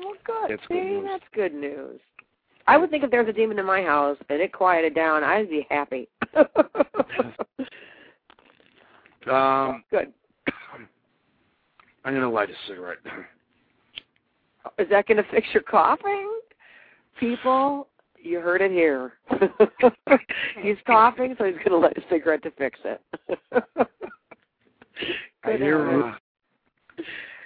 Well, 0.00 0.14
good. 0.24 0.50
That's 0.50 0.62
See, 0.68 0.74
good 0.74 0.84
news. 0.84 1.04
that's 1.06 1.24
good 1.34 1.54
news. 1.54 2.00
I 2.68 2.76
would 2.76 2.90
think 2.90 3.04
if 3.04 3.10
there 3.10 3.20
was 3.22 3.28
a 3.28 3.32
demon 3.32 3.58
in 3.58 3.66
my 3.66 3.82
house 3.82 4.16
and 4.28 4.40
it 4.40 4.52
quieted 4.52 4.94
down, 4.94 5.22
I'd 5.22 5.48
be 5.48 5.66
happy. 5.70 6.08
um, 9.30 9.84
good. 9.90 10.12
I'm 12.04 12.14
gonna 12.14 12.30
light 12.30 12.50
a 12.50 12.54
cigarette. 12.68 12.98
Is 14.78 14.88
that 14.90 15.06
going 15.06 15.16
to 15.22 15.30
fix 15.30 15.46
your 15.52 15.62
coughing? 15.62 16.30
People, 17.18 17.88
you 18.18 18.40
heard 18.40 18.60
it 18.60 18.70
here. 18.70 19.14
he's 20.62 20.76
coughing, 20.86 21.34
so 21.38 21.44
he's 21.44 21.54
going 21.56 21.70
to 21.70 21.78
light 21.78 21.96
a 21.96 22.02
cigarette 22.10 22.42
to 22.42 22.50
fix 22.52 22.78
it. 22.84 23.00
I 25.44 25.52
hear. 25.56 26.02
Uh, 26.02 26.14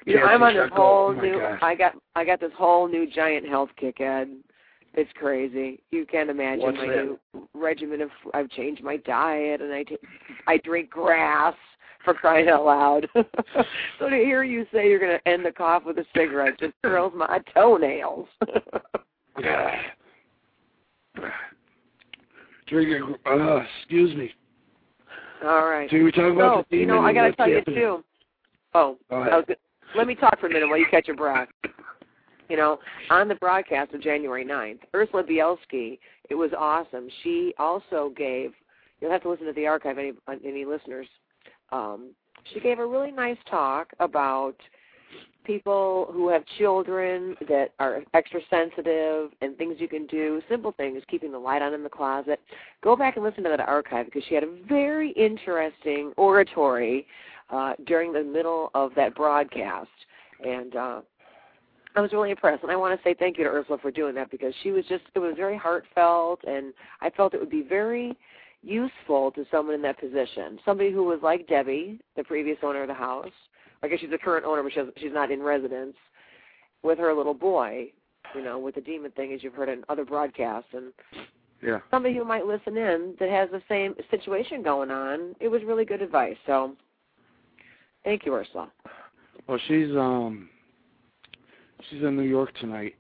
You 0.07 0.17
know, 0.17 0.25
I'm 0.25 0.43
on 0.43 0.55
this 0.55 0.71
whole 0.73 1.09
oh 1.17 1.21
new. 1.21 1.39
God. 1.39 1.59
I 1.63 1.75
got 1.75 1.93
I 2.17 2.25
got 2.25 2.41
this 2.41 2.53
whole 2.57 2.89
new 2.89 3.09
giant 3.11 3.47
health 3.47 3.71
kick, 3.77 4.01
Ed. 4.01 4.29
It's 4.95 5.11
crazy. 5.15 5.81
You 5.91 6.07
can't 6.07 6.31
imagine 6.31 6.63
What's 6.65 6.79
my 6.79 6.87
that? 6.87 6.97
new 7.05 7.19
regimen 7.55 8.01
of. 8.01 8.11
I've 8.35 8.51
changed 8.51 8.83
my 8.83 8.97
diet, 8.97 9.61
and 9.61 9.73
I 9.73 9.85
ta- 9.85 9.97
I 10.49 10.57
drink 10.59 10.91
grass 10.91 11.55
for 12.05 12.15
crying 12.15 12.49
out 12.49 12.65
loud. 12.65 13.07
so 13.99 14.09
to 14.09 14.17
hear 14.17 14.43
you 14.43 14.67
say 14.73 14.89
you're 14.89 14.99
going 14.99 15.19
to 15.19 15.29
end 15.29 15.45
the 15.45 15.53
cough 15.53 15.85
with 15.85 15.99
a 15.99 16.05
cigarette 16.17 16.59
just 16.59 16.75
curls 16.83 17.13
my 17.17 17.41
toenails. 17.55 18.29
Yeah. 19.39 19.81
Drinking. 22.67 23.15
Uh, 23.27 23.61
excuse 23.79 24.15
me. 24.17 24.31
All 25.45 25.65
right. 25.69 25.89
So 25.91 25.97
we 26.03 26.13
talk 26.13 26.33
about 26.33 26.59
So 26.59 26.65
the 26.71 26.77
you 26.79 26.87
know, 26.87 26.95
demon 26.97 27.09
I 27.09 27.13
got 27.13 27.27
to 27.29 27.33
tell 27.33 27.49
you 27.49 27.57
happening. 27.57 27.79
too. 27.79 28.05
Oh, 28.75 28.97
Go 29.09 29.17
I 29.17 29.21
ahead. 29.29 29.33
was, 29.35 29.45
go- 29.49 29.55
let 29.97 30.07
me 30.07 30.15
talk 30.15 30.39
for 30.39 30.47
a 30.47 30.53
minute 30.53 30.69
while 30.69 30.79
you 30.79 30.87
catch 30.91 31.07
your 31.09 31.17
breath. 31.17 31.49
You 32.49 32.57
know, 32.57 32.79
on 33.11 33.29
the 33.29 33.35
broadcast 33.37 33.95
of 33.95 34.03
January 34.03 34.45
9th, 34.45 34.81
Ursula 34.95 35.23
Bielski, 35.25 35.99
it 36.29 36.35
was 36.35 36.51
awesome. 36.59 37.09
She 37.23 37.55
also 37.59 38.13
gave, 38.17 38.53
you'll 39.01 39.11
have 39.11 39.23
to 39.23 39.31
listen 39.31 39.47
to 39.47 39.53
the 39.53 39.67
archive, 39.67 39.99
any, 39.99 40.13
any 40.45 40.65
listeners. 40.65 41.07
Um, 41.73 42.11
she 42.53 42.61
gave 42.61 42.79
a 42.79 42.87
really 42.87 43.11
nice 43.11 43.37
talk 43.49 43.93
about 44.01 44.57
people 45.45 46.09
who 46.13 46.29
have 46.29 46.45
children 46.59 47.35
that 47.49 47.71
are 47.79 48.03
extra 48.15 48.41
sensitive 48.51 49.31
and 49.41 49.57
things 49.57 49.77
you 49.79 49.89
can 49.89 50.07
do, 50.07 50.41
simple 50.49 50.73
things, 50.73 51.03
keeping 51.09 51.33
the 51.33 51.39
light 51.39 51.63
on 51.63 51.75
in 51.75 51.83
the 51.83 51.89
closet. 51.89 52.41
Go 52.83 52.95
back 52.95 53.17
and 53.17 53.25
listen 53.25 53.43
to 53.45 53.51
that 53.51 53.61
archive 53.61 54.07
because 54.07 54.23
she 54.29 54.35
had 54.35 54.45
a 54.45 54.53
very 54.69 55.13
interesting 55.13 56.13
oratory 56.17 57.07
uh, 57.51 57.73
during 57.87 58.13
the 58.13 58.23
middle 58.23 58.71
of 58.75 58.93
that 58.97 59.15
broadcast. 59.15 59.89
And 60.45 60.77
uh, 60.77 61.01
I 61.97 62.01
was 62.01 62.13
really 62.13 62.31
impressed, 62.31 62.63
and 62.63 62.71
I 62.71 62.77
want 62.77 62.99
to 62.99 63.03
say 63.03 63.15
thank 63.19 63.37
you 63.37 63.45
to 63.45 63.51
Ursula 63.51 63.79
for 63.79 63.91
doing 63.91 64.15
that 64.15 64.31
because 64.31 64.55
she 64.63 64.71
was 64.71 64.85
just 64.89 65.03
it 65.15 65.19
was 65.19 65.35
very 65.37 65.57
heartfelt, 65.57 66.41
and 66.47 66.73
I 67.01 67.11
felt 67.11 67.35
it 67.35 67.41
would 67.41 67.51
be 67.51 67.63
very 67.63 68.17
useful 68.63 69.31
to 69.33 69.45
someone 69.51 69.75
in 69.75 69.83
that 69.83 69.99
position, 69.99 70.59
somebody 70.65 70.91
who 70.93 71.05
was 71.05 71.21
like 71.23 71.47
Debbie, 71.49 71.99
the 72.17 72.25
previous 72.25 72.59
owner 72.63 72.83
of 72.83 72.89
the 72.89 72.95
house. 72.95 73.31
I 73.83 73.89
guess 73.89 74.01
she's 74.01 74.11
the 74.11 74.19
current 74.19 74.45
owner, 74.45 74.63
but 74.63 74.73
she 74.73 74.81
she's 75.01 75.13
not 75.15 75.31
in 75.31 75.43
residence 75.43 75.97
with 76.83 76.99
her 76.99 77.15
little 77.15 77.35
boy. 77.35 77.93
You 78.35 78.45
know, 78.45 78.59
with 78.59 78.75
the 78.77 78.81
demon 78.81 79.11
thing, 79.13 79.33
as 79.33 79.43
you've 79.43 79.55
heard 79.55 79.69
in 79.71 79.83
other 79.89 80.05
broadcasts, 80.05 80.69
and 80.73 80.93
Yeah. 81.63 81.81
somebody 81.91 82.15
who 82.15 82.25
might 82.25 82.47
listen 82.47 82.77
in 82.77 83.17
that 83.19 83.29
has 83.29 83.51
the 83.51 83.63
same 83.69 83.95
situation 84.11 84.63
going 84.63 84.91
on. 84.91 85.35
It 85.41 85.49
was 85.49 85.65
really 85.65 85.85
good 85.85 86.01
advice. 86.03 86.37
So, 86.47 86.77
thank 88.05 88.25
you, 88.25 88.35
Ursula. 88.35 88.71
Well, 89.49 89.59
she's 89.67 89.91
um, 89.97 90.49
she's 91.89 92.03
in 92.03 92.17
New 92.17 92.23
York 92.23 92.55
tonight. 92.61 92.95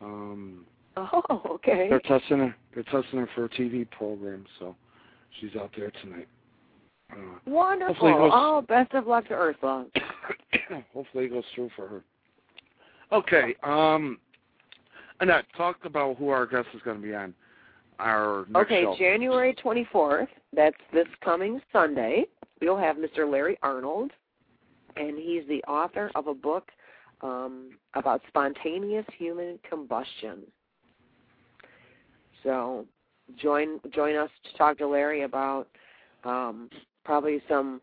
Um, 0.00 0.66
Oh, 0.96 1.42
okay. 1.50 1.88
they're 1.88 2.00
testing 2.00 2.38
her. 2.38 2.54
They're 2.74 2.82
testing 2.84 3.18
her 3.18 3.28
for 3.34 3.46
a 3.46 3.48
TV 3.48 3.90
program, 3.90 4.44
so 4.58 4.76
she's 5.40 5.54
out 5.60 5.70
there 5.76 5.90
tonight. 6.02 6.28
Uh, 7.12 7.16
Wonderful. 7.46 8.12
Goes- 8.12 8.30
Oh, 8.34 8.64
best 8.68 8.92
of 8.94 9.06
luck 9.06 9.26
to 9.28 9.34
Ursula. 9.34 9.86
hopefully 10.94 11.26
it 11.26 11.30
goes 11.30 11.44
through 11.54 11.70
for 11.76 11.88
her. 11.88 12.02
Okay. 13.12 13.54
Um, 13.62 14.18
Annette, 15.20 15.44
talk 15.56 15.84
about 15.84 16.16
who 16.16 16.28
our 16.30 16.46
guest 16.46 16.68
is 16.74 16.80
going 16.82 16.96
to 17.00 17.02
be 17.06 17.14
on 17.14 17.34
our 17.98 18.46
next 18.48 18.66
Okay, 18.66 18.82
show. 18.84 18.96
January 18.98 19.54
24th. 19.62 20.28
That's 20.54 20.76
this 20.92 21.06
coming 21.22 21.60
Sunday. 21.72 22.24
We'll 22.60 22.78
have 22.78 22.96
Mr. 22.96 23.30
Larry 23.30 23.58
Arnold, 23.62 24.10
and 24.96 25.18
he's 25.18 25.46
the 25.48 25.62
author 25.64 26.10
of 26.14 26.26
a 26.28 26.34
book 26.34 26.70
um, 27.20 27.70
about 27.94 28.22
spontaneous 28.28 29.06
human 29.18 29.58
combustion. 29.68 30.40
So, 32.42 32.86
join 33.36 33.80
join 33.92 34.16
us 34.16 34.30
to 34.50 34.58
talk 34.58 34.78
to 34.78 34.86
Larry 34.86 35.22
about 35.22 35.68
um, 36.24 36.68
probably 37.04 37.42
some, 37.48 37.80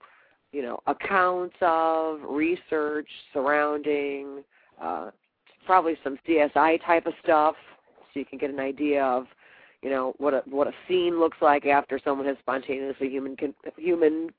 you 0.51 0.61
know, 0.61 0.79
accounts 0.87 1.55
of 1.61 2.19
research 2.27 3.07
surrounding 3.33 4.43
uh, 4.81 5.11
probably 5.65 5.97
some 6.03 6.17
CSI 6.27 6.83
type 6.85 7.05
of 7.05 7.13
stuff, 7.23 7.55
so 8.13 8.19
you 8.19 8.25
can 8.25 8.39
get 8.39 8.49
an 8.49 8.59
idea 8.59 9.03
of 9.03 9.25
you 9.81 9.89
know 9.89 10.13
what 10.17 10.33
a 10.33 10.43
what 10.49 10.67
a 10.67 10.73
scene 10.87 11.19
looks 11.19 11.37
like 11.41 11.65
after 11.65 11.99
someone 12.03 12.27
has 12.27 12.37
spontaneously 12.39 13.09
human 13.09 13.35
con- 13.35 13.53
human 13.77 14.29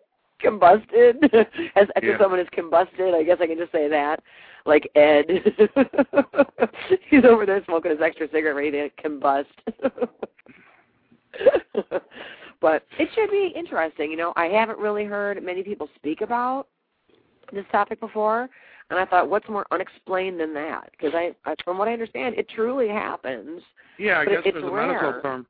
combusted 0.42 1.22
as 1.76 1.86
after 1.96 2.10
Yeah. 2.12 2.18
someone 2.18 2.40
is 2.40 2.48
combusted 2.56 3.14
i 3.14 3.22
guess 3.22 3.38
i 3.40 3.46
can 3.46 3.58
just 3.58 3.72
say 3.72 3.88
that 3.88 4.22
like 4.66 4.90
ed 4.94 5.26
he's 7.10 7.24
over 7.24 7.46
there 7.46 7.62
smoking 7.64 7.90
his 7.90 8.00
extra 8.00 8.26
cigarette 8.32 8.56
ready 8.56 8.70
to 8.70 8.90
combust 9.02 9.46
but 12.60 12.84
it 12.98 13.08
should 13.14 13.30
be 13.30 13.52
interesting 13.56 14.10
you 14.10 14.16
know 14.16 14.32
i 14.36 14.46
haven't 14.46 14.78
really 14.78 15.04
heard 15.04 15.42
many 15.42 15.62
people 15.62 15.88
speak 15.96 16.20
about 16.20 16.66
this 17.52 17.64
topic 17.72 17.98
before 18.00 18.48
and 18.90 18.98
i 18.98 19.04
thought 19.04 19.28
what's 19.30 19.48
more 19.48 19.66
unexplained 19.70 20.38
than 20.38 20.52
that 20.54 20.90
because 20.92 21.12
I, 21.14 21.32
I 21.44 21.54
from 21.64 21.78
what 21.78 21.88
i 21.88 21.92
understand 21.92 22.34
it 22.36 22.48
truly 22.48 22.88
happens 22.88 23.62
Yeah, 23.98 24.18
I 24.20 24.24
guess 24.24 24.42
it's 24.44 24.54
there's 24.54 24.64
a 24.64 24.74
medical 24.74 25.20
term. 25.22 25.46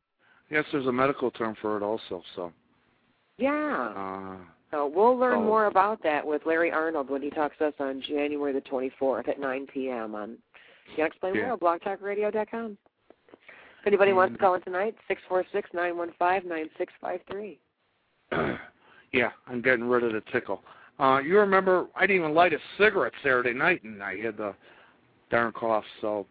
Yes, 0.50 0.64
there's 0.72 0.86
a 0.86 0.92
medical 0.92 1.30
term 1.30 1.54
for 1.62 1.76
it 1.76 1.82
also. 1.84 2.22
So, 2.34 2.52
yeah 3.38 3.92
uh, 3.96 4.36
So 4.72 4.90
we'll 4.92 5.16
learn 5.16 5.38
So- 5.38 5.42
more 5.42 5.66
about 5.66 6.02
that 6.02 6.26
with 6.26 6.42
Larry 6.44 6.72
Arnold 6.72 7.08
when 7.08 7.22
he 7.22 7.30
talks 7.30 7.56
to 7.58 7.66
us 7.68 7.74
on 7.78 8.02
January 8.08 8.52
the 8.52 8.60
24th 8.62 9.28
at 9.28 9.38
9 9.38 9.66
p.m. 9.72 10.14
on 10.16 10.36
Can't 10.96 11.06
explain 11.06 11.36
Yeah. 11.36 11.54
more. 11.54 11.58
BlogTalkRadio.com. 11.78 12.76
If 13.80 13.86
anybody 13.86 14.12
wants 14.12 14.34
to 14.34 14.38
call 14.38 14.54
in 14.54 14.62
tonight, 14.62 14.94
six 15.08 15.22
four 15.28 15.44
six 15.52 15.70
nine 15.72 15.96
one 15.96 16.12
five 16.18 16.44
nine 16.44 16.68
six 16.76 16.92
five 17.00 17.20
three. 17.30 17.58
yeah, 19.12 19.30
I'm 19.46 19.62
getting 19.62 19.84
rid 19.84 20.04
of 20.04 20.12
the 20.12 20.22
tickle. 20.32 20.62
Uh, 20.98 21.18
you 21.24 21.38
remember 21.38 21.86
I 21.96 22.02
didn't 22.06 22.22
even 22.22 22.34
light 22.34 22.52
a 22.52 22.58
cigarette 22.76 23.14
Saturday 23.22 23.54
night, 23.54 23.82
and 23.82 24.02
I 24.02 24.18
had 24.20 24.36
the 24.36 24.54
darn 25.30 25.52
cough. 25.52 25.84
So 26.02 26.26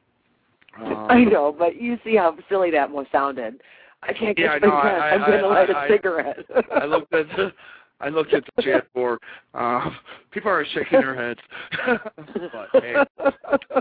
um, 0.80 1.08
I 1.10 1.24
know, 1.24 1.56
but 1.58 1.82
you 1.82 1.98
see 2.04 2.16
how 2.16 2.38
silly 2.50 2.70
that 2.72 2.90
was 2.90 3.08
sounded. 3.12 3.62
I 4.04 4.14
can't 4.14 4.38
get 4.38 4.44
Yeah, 4.44 4.52
I 4.52 4.60
my 4.60 4.68
know. 4.68 4.82
breath. 4.82 5.02
I- 5.02 5.10
I'm 5.10 5.24
I- 5.24 5.28
going 5.28 5.42
to 5.42 5.48
light 5.48 5.70
I- 5.72 5.86
a 5.86 5.90
cigarette. 5.90 6.38
I 6.76 6.86
looked 6.86 7.14
at 7.14 7.28
the, 7.36 7.52
I 8.02 8.10
looked 8.10 8.34
at 8.34 8.44
the 8.56 8.62
chat 8.62 8.92
board. 8.94 9.20
Uh, 9.54 9.90
people 10.32 10.50
are 10.52 10.66
shaking 10.74 11.02
their 11.02 11.16
heads, 11.16 11.40
but 12.54 12.70
hey, 12.82 12.96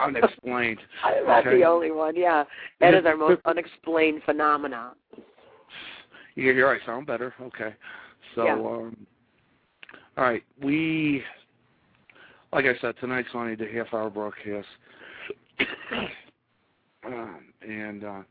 unexplained. 0.02 0.80
I'm 1.04 1.26
not 1.26 1.46
Okay. 1.46 1.58
the 1.58 1.64
only 1.64 1.90
one. 1.90 2.16
Yeah, 2.16 2.44
that 2.80 2.94
is 2.94 3.06
our 3.06 3.16
most 3.16 3.40
unexplained 3.44 4.22
phenomenon. 4.24 4.94
You 6.34 6.52
hear 6.52 6.68
I 6.68 6.84
sound 6.86 7.06
better. 7.06 7.34
Okay. 7.40 7.74
So, 8.34 8.44
Yeah. 8.44 8.54
um, 8.54 9.06
all 10.16 10.24
right. 10.24 10.42
We, 10.62 11.24
like 12.52 12.64
I 12.64 12.76
said, 12.80 12.94
tonight's 13.00 13.28
only 13.34 13.54
the 13.54 13.66
half 13.66 13.92
hour 13.92 14.10
broadcast. 14.10 14.68
um, 17.04 17.52
and 17.62 18.04
uh, 18.04 18.22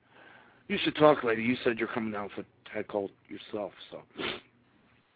you 0.67 0.77
should 0.83 0.95
talk, 0.95 1.23
lady. 1.23 1.43
You 1.43 1.55
said 1.63 1.77
you're 1.77 1.87
coming 1.87 2.11
down 2.11 2.29
for 2.35 2.43
head 2.71 2.87
cold 2.87 3.11
yourself. 3.29 3.71
So, 3.91 4.01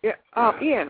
Yeah. 0.04 0.14
Oh, 0.36 0.54
yeah. 0.62 0.86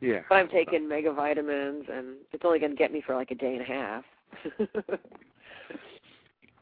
yeah. 0.00 0.20
But 0.28 0.36
I'm 0.36 0.48
taking 0.48 0.88
mega 0.88 1.12
vitamins, 1.12 1.84
and 1.92 2.16
it's 2.32 2.44
only 2.44 2.58
going 2.58 2.72
to 2.72 2.76
get 2.76 2.92
me 2.92 3.02
for 3.04 3.14
like 3.14 3.30
a 3.30 3.34
day 3.34 3.54
and 3.54 3.62
a 3.62 3.64
half. 3.64 4.04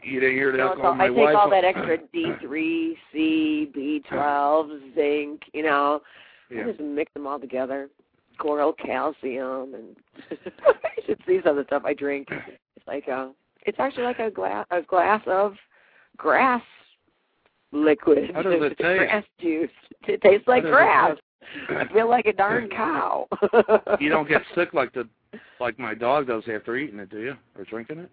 You 0.07 0.21
didn't 0.21 0.37
hear 0.37 0.53
that? 0.53 0.59
No, 0.59 0.73
it's 0.73 0.81
all, 0.83 1.01
I 1.01 1.09
take 1.09 1.17
wife? 1.17 1.37
all 1.37 1.51
that 1.51 1.65
extra 1.65 1.99
D3, 2.15 2.95
C, 3.13 3.73
B12, 3.77 4.95
zinc. 4.95 5.43
You 5.53 5.65
know, 5.65 6.01
Yeah. 6.49 6.63
I 6.63 6.65
just 6.69 6.81
mix 6.81 7.13
them 7.13 7.27
all 7.27 7.41
together. 7.41 7.89
Coral 8.39 8.73
calcium, 8.73 9.75
and 9.75 9.97
you 10.31 11.03
should 11.07 11.19
see 11.27 11.41
some 11.43 11.53
of 11.53 11.57
the 11.57 11.65
stuff 11.65 11.83
I 11.85 11.95
drink. 11.95 12.29
It's 12.31 12.87
like 12.87 13.09
a, 13.09 13.33
it's 13.65 13.81
actually 13.81 14.05
like 14.05 14.19
a 14.19 14.31
glass, 14.31 14.67
a 14.71 14.83
glass 14.83 15.23
of 15.27 15.55
grass 16.19 16.63
liquid. 17.73 18.31
How 18.35 18.43
does 18.43 18.53
it 18.57 18.69
taste? 18.79 18.79
Grass 18.79 19.25
juice. 19.41 19.71
It 20.07 20.21
tastes 20.21 20.47
like 20.47 20.65
grass. 20.65 21.17
I 21.71 21.87
feel 21.93 22.09
like 22.09 22.27
a 22.27 22.33
darn 22.33 22.69
cow. 22.69 23.29
You 24.01 24.09
don't 24.11 24.29
get 24.29 24.43
sick 24.55 24.75
like 24.75 24.93
the 24.93 25.09
like 25.61 25.79
my 25.79 25.95
dog 25.95 26.27
does 26.27 26.45
after 26.53 26.77
eating 26.77 26.99
it, 26.99 27.11
do 27.11 27.21
you? 27.21 27.35
Or 27.57 27.65
drinking 27.65 27.99
it? 27.99 28.11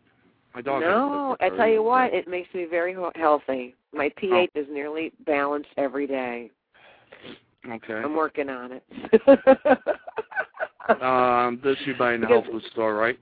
My 0.56 0.62
dog. 0.62 0.82
No, 0.82 1.36
I 1.40 1.50
tell 1.50 1.68
you 1.68 1.82
what, 1.84 2.14
it 2.14 2.28
makes 2.28 2.54
me 2.54 2.66
very 2.66 2.94
ho- 2.94 3.12
healthy. 3.16 3.76
My 3.94 4.10
pH 4.18 4.50
Oh. 4.56 4.60
is 4.60 4.68
nearly 4.70 5.12
balanced 5.26 5.70
every 5.78 6.08
day. 6.08 6.52
Okay. 7.70 7.94
I'm 7.94 8.16
working 8.16 8.50
on 8.50 8.74
it. 8.74 8.84
Um, 11.02 11.62
this 11.64 11.78
you 11.86 11.96
buy 11.96 12.14
in 12.14 12.22
the 12.22 12.28
health 12.28 12.46
food 12.52 12.64
store, 12.72 12.96
right? 12.96 13.18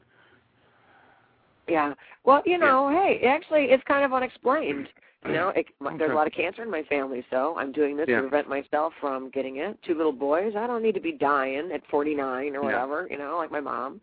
Yeah. 1.68 1.94
Well, 2.24 2.42
you 2.46 2.58
know, 2.58 2.90
hey, 2.90 3.26
actually, 3.28 3.66
it's 3.66 3.84
kind 3.86 4.04
of 4.04 4.14
unexplained. 4.14 4.88
You 5.26 5.34
know, 5.34 5.50
it, 5.50 5.68
my, 5.80 5.96
there's 5.98 6.12
a 6.12 6.16
lot 6.16 6.28
of 6.28 6.34
cancer 6.34 6.64
in 6.64 6.72
my 6.72 6.84
family, 6.84 7.24
so 7.30 7.56
I'm 7.58 7.72
doing 7.72 7.96
this 7.96 8.08
Yeah. 8.08 8.18
to 8.18 8.22
prevent 8.24 8.50
myself 8.50 8.94
from 9.00 9.30
getting 9.30 9.58
it. 9.58 9.78
Two 9.86 9.96
little 9.96 10.12
boys. 10.12 10.54
I 10.58 10.68
don't 10.68 10.82
need 10.84 10.96
to 10.96 11.02
be 11.02 11.12
dying 11.12 11.72
at 11.74 11.82
49 11.90 12.24
or 12.24 12.44
Yeah. 12.46 12.60
whatever. 12.60 13.08
You 13.10 13.18
know, 13.18 13.38
like 13.38 13.52
my 13.52 13.60
mom. 13.60 14.02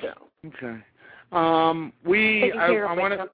So 0.00 0.12
Okay. 0.46 0.78
Um, 1.32 1.92
we 2.04 2.52
I, 2.52 2.66
I 2.66 2.94
want 2.94 3.14
to 3.14 3.28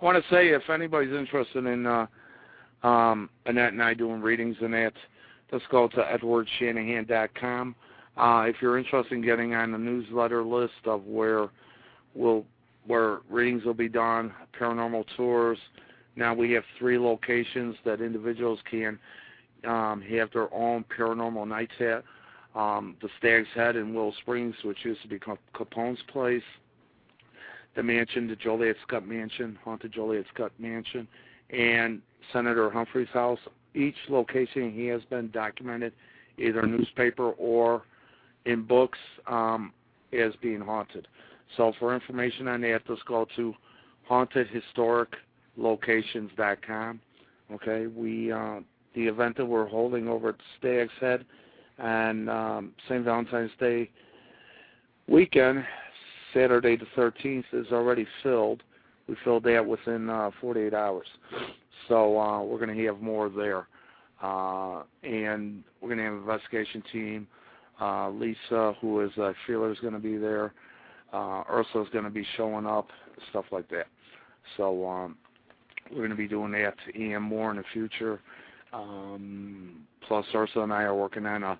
I 0.00 0.04
want 0.04 0.22
to 0.22 0.30
say 0.30 0.48
if 0.48 0.68
anybody's 0.70 1.12
interested 1.12 1.66
in 1.66 1.86
uh, 1.86 2.06
um, 2.82 3.28
Annette 3.46 3.72
and 3.72 3.82
I 3.82 3.94
doing 3.94 4.20
readings 4.20 4.56
and 4.60 4.72
that, 4.72 4.92
just 5.50 5.68
go 5.70 5.88
to 5.88 5.96
edwardshanahan.com. 5.96 7.74
Uh, 8.16 8.44
if 8.48 8.56
you're 8.60 8.78
interested 8.78 9.14
in 9.14 9.22
getting 9.22 9.54
on 9.54 9.72
the 9.72 9.78
newsletter 9.78 10.42
list 10.42 10.72
of 10.86 11.04
where 11.04 11.48
will 12.14 12.44
where 12.86 13.18
readings 13.28 13.64
will 13.64 13.74
be 13.74 13.88
done, 13.88 14.32
paranormal 14.58 15.04
tours. 15.16 15.58
Now 16.16 16.34
we 16.34 16.52
have 16.52 16.64
three 16.78 16.98
locations 16.98 17.76
that 17.84 18.00
individuals 18.00 18.58
can 18.68 18.98
um, 19.64 20.02
have 20.02 20.30
their 20.32 20.52
own 20.52 20.84
paranormal 20.96 21.46
nights 21.46 21.74
at. 21.80 22.02
Um, 22.58 22.96
the 23.02 23.08
Stag's 23.18 23.48
Head 23.54 23.76
in 23.76 23.94
Willow 23.94 24.12
Springs, 24.22 24.54
which 24.64 24.78
used 24.84 25.02
to 25.02 25.08
be 25.08 25.20
Capone's 25.54 25.98
place. 26.08 26.42
The 27.76 27.82
mansion, 27.82 28.26
the 28.26 28.36
Joliet 28.36 28.76
Scott 28.86 29.06
Mansion, 29.06 29.58
haunted 29.62 29.92
Joliet 29.92 30.24
Scott 30.34 30.50
Mansion, 30.58 31.06
and 31.50 32.00
Senator 32.32 32.70
Humphrey's 32.70 33.08
house. 33.12 33.38
Each 33.74 33.94
location 34.08 34.72
he 34.72 34.86
has 34.86 35.02
been 35.10 35.30
documented, 35.30 35.92
either 36.38 36.66
newspaper 36.66 37.32
or 37.32 37.82
in 38.46 38.62
books, 38.62 38.98
um, 39.26 39.72
as 40.12 40.32
being 40.40 40.60
haunted. 40.60 41.06
So 41.56 41.72
for 41.78 41.94
information 41.94 42.48
on 42.48 42.60
that, 42.62 42.84
just 42.86 43.04
go 43.06 43.26
to 43.36 43.54
hauntedhistoriclocations.com. 44.10 47.00
Okay, 47.50 47.86
we 47.86 48.30
uh, 48.30 48.60
the 48.94 49.06
event 49.06 49.38
that 49.38 49.46
we're 49.46 49.68
holding 49.68 50.08
over 50.08 50.30
at 50.30 50.34
Stag's 50.58 50.92
Head 51.00 51.24
on 51.78 52.28
um, 52.28 52.72
St. 52.88 53.04
Valentine's 53.04 53.52
Day 53.58 53.88
weekend, 55.08 55.64
Saturday 56.34 56.76
the 56.76 56.86
13th, 56.96 57.44
is 57.52 57.68
already 57.72 58.06
filled. 58.22 58.62
We 59.08 59.16
filled 59.24 59.44
that 59.44 59.64
within 59.64 60.10
uh, 60.10 60.30
48 60.40 60.74
hours. 60.74 61.06
So 61.88 62.18
uh, 62.18 62.42
we're 62.42 62.58
going 62.58 62.76
to 62.76 62.86
have 62.86 63.00
more 63.00 63.30
there. 63.30 63.66
Uh, 64.22 64.82
and 65.02 65.64
we're 65.80 65.88
going 65.88 65.98
to 65.98 66.04
have 66.04 66.12
an 66.12 66.18
investigation 66.18 66.82
team. 66.92 67.26
Uh, 67.80 68.10
Lisa, 68.10 68.74
who 68.80 69.00
is 69.00 69.16
a 69.16 69.32
feeler, 69.46 69.72
is 69.72 69.78
going 69.78 69.94
to 69.94 70.00
be 70.00 70.16
there. 70.16 70.52
Uh, 71.12 71.42
Ursula 71.50 71.84
is 71.84 71.90
going 71.90 72.04
to 72.04 72.10
be 72.10 72.26
showing 72.36 72.66
up, 72.66 72.88
stuff 73.30 73.46
like 73.50 73.68
that. 73.70 73.86
So 74.56 74.86
um, 74.86 75.16
we're 75.90 75.98
going 75.98 76.10
to 76.10 76.16
be 76.16 76.28
doing 76.28 76.52
that 76.52 76.74
and 76.94 77.22
more 77.22 77.50
in 77.50 77.56
the 77.56 77.64
future. 77.72 78.20
Um, 78.72 79.86
plus, 80.06 80.26
Ursula 80.34 80.64
and 80.64 80.72
I 80.72 80.82
are 80.82 80.94
working 80.94 81.26
on 81.26 81.42
a 81.42 81.58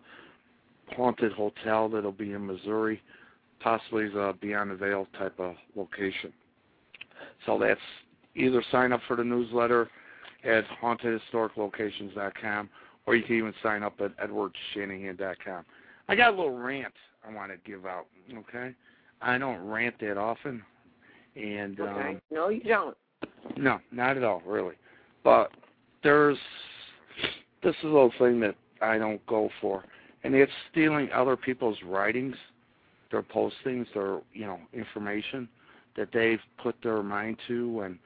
haunted 0.96 1.32
hotel 1.32 1.88
that'll 1.88 2.12
be 2.12 2.32
in 2.32 2.46
Missouri, 2.46 3.02
possibly 3.60 4.08
the 4.08 4.34
Beyond 4.40 4.70
the 4.70 4.76
Veil 4.76 5.06
type 5.18 5.38
of 5.38 5.54
location. 5.76 6.32
So 7.46 7.58
that's 7.58 7.80
either 8.34 8.62
sign 8.70 8.92
up 8.92 9.00
for 9.08 9.16
the 9.16 9.24
newsletter 9.24 9.88
at 10.44 10.64
hauntedhistoriclocations.com 10.82 12.68
or 13.06 13.16
you 13.16 13.24
can 13.24 13.36
even 13.36 13.54
sign 13.62 13.82
up 13.82 14.00
at 14.00 14.14
edwardshanahan.com. 14.18 15.64
I 16.08 16.14
got 16.14 16.34
a 16.34 16.36
little 16.36 16.58
rant 16.58 16.92
I 17.26 17.32
want 17.32 17.50
to 17.50 17.58
give 17.68 17.86
out, 17.86 18.06
okay? 18.32 18.74
I 19.20 19.38
don't 19.38 19.66
rant 19.66 19.98
that 20.00 20.16
often, 20.16 20.62
and 21.36 21.78
Okay. 21.80 22.10
um, 22.10 22.20
no, 22.30 22.48
you 22.48 22.60
don't. 22.62 22.96
no, 23.56 23.80
not 23.90 24.16
at 24.16 24.24
all, 24.24 24.42
really. 24.46 24.74
But 25.24 25.50
there's 26.02 26.38
this 27.62 27.74
is 27.76 27.84
a 27.84 27.86
little 27.86 28.12
thing 28.18 28.40
that 28.40 28.54
I 28.80 28.98
don't 28.98 29.24
go 29.26 29.50
for, 29.60 29.84
and 30.22 30.34
it's 30.34 30.52
stealing 30.70 31.10
other 31.12 31.36
people's 31.36 31.78
writings, 31.84 32.36
their 33.10 33.22
postings, 33.22 33.86
their 33.94 34.20
you 34.32 34.46
know 34.46 34.60
information 34.72 35.48
that 35.96 36.08
they've 36.12 36.40
put 36.62 36.76
their 36.82 37.02
mind 37.02 37.36
to 37.48 37.80
and 37.80 37.98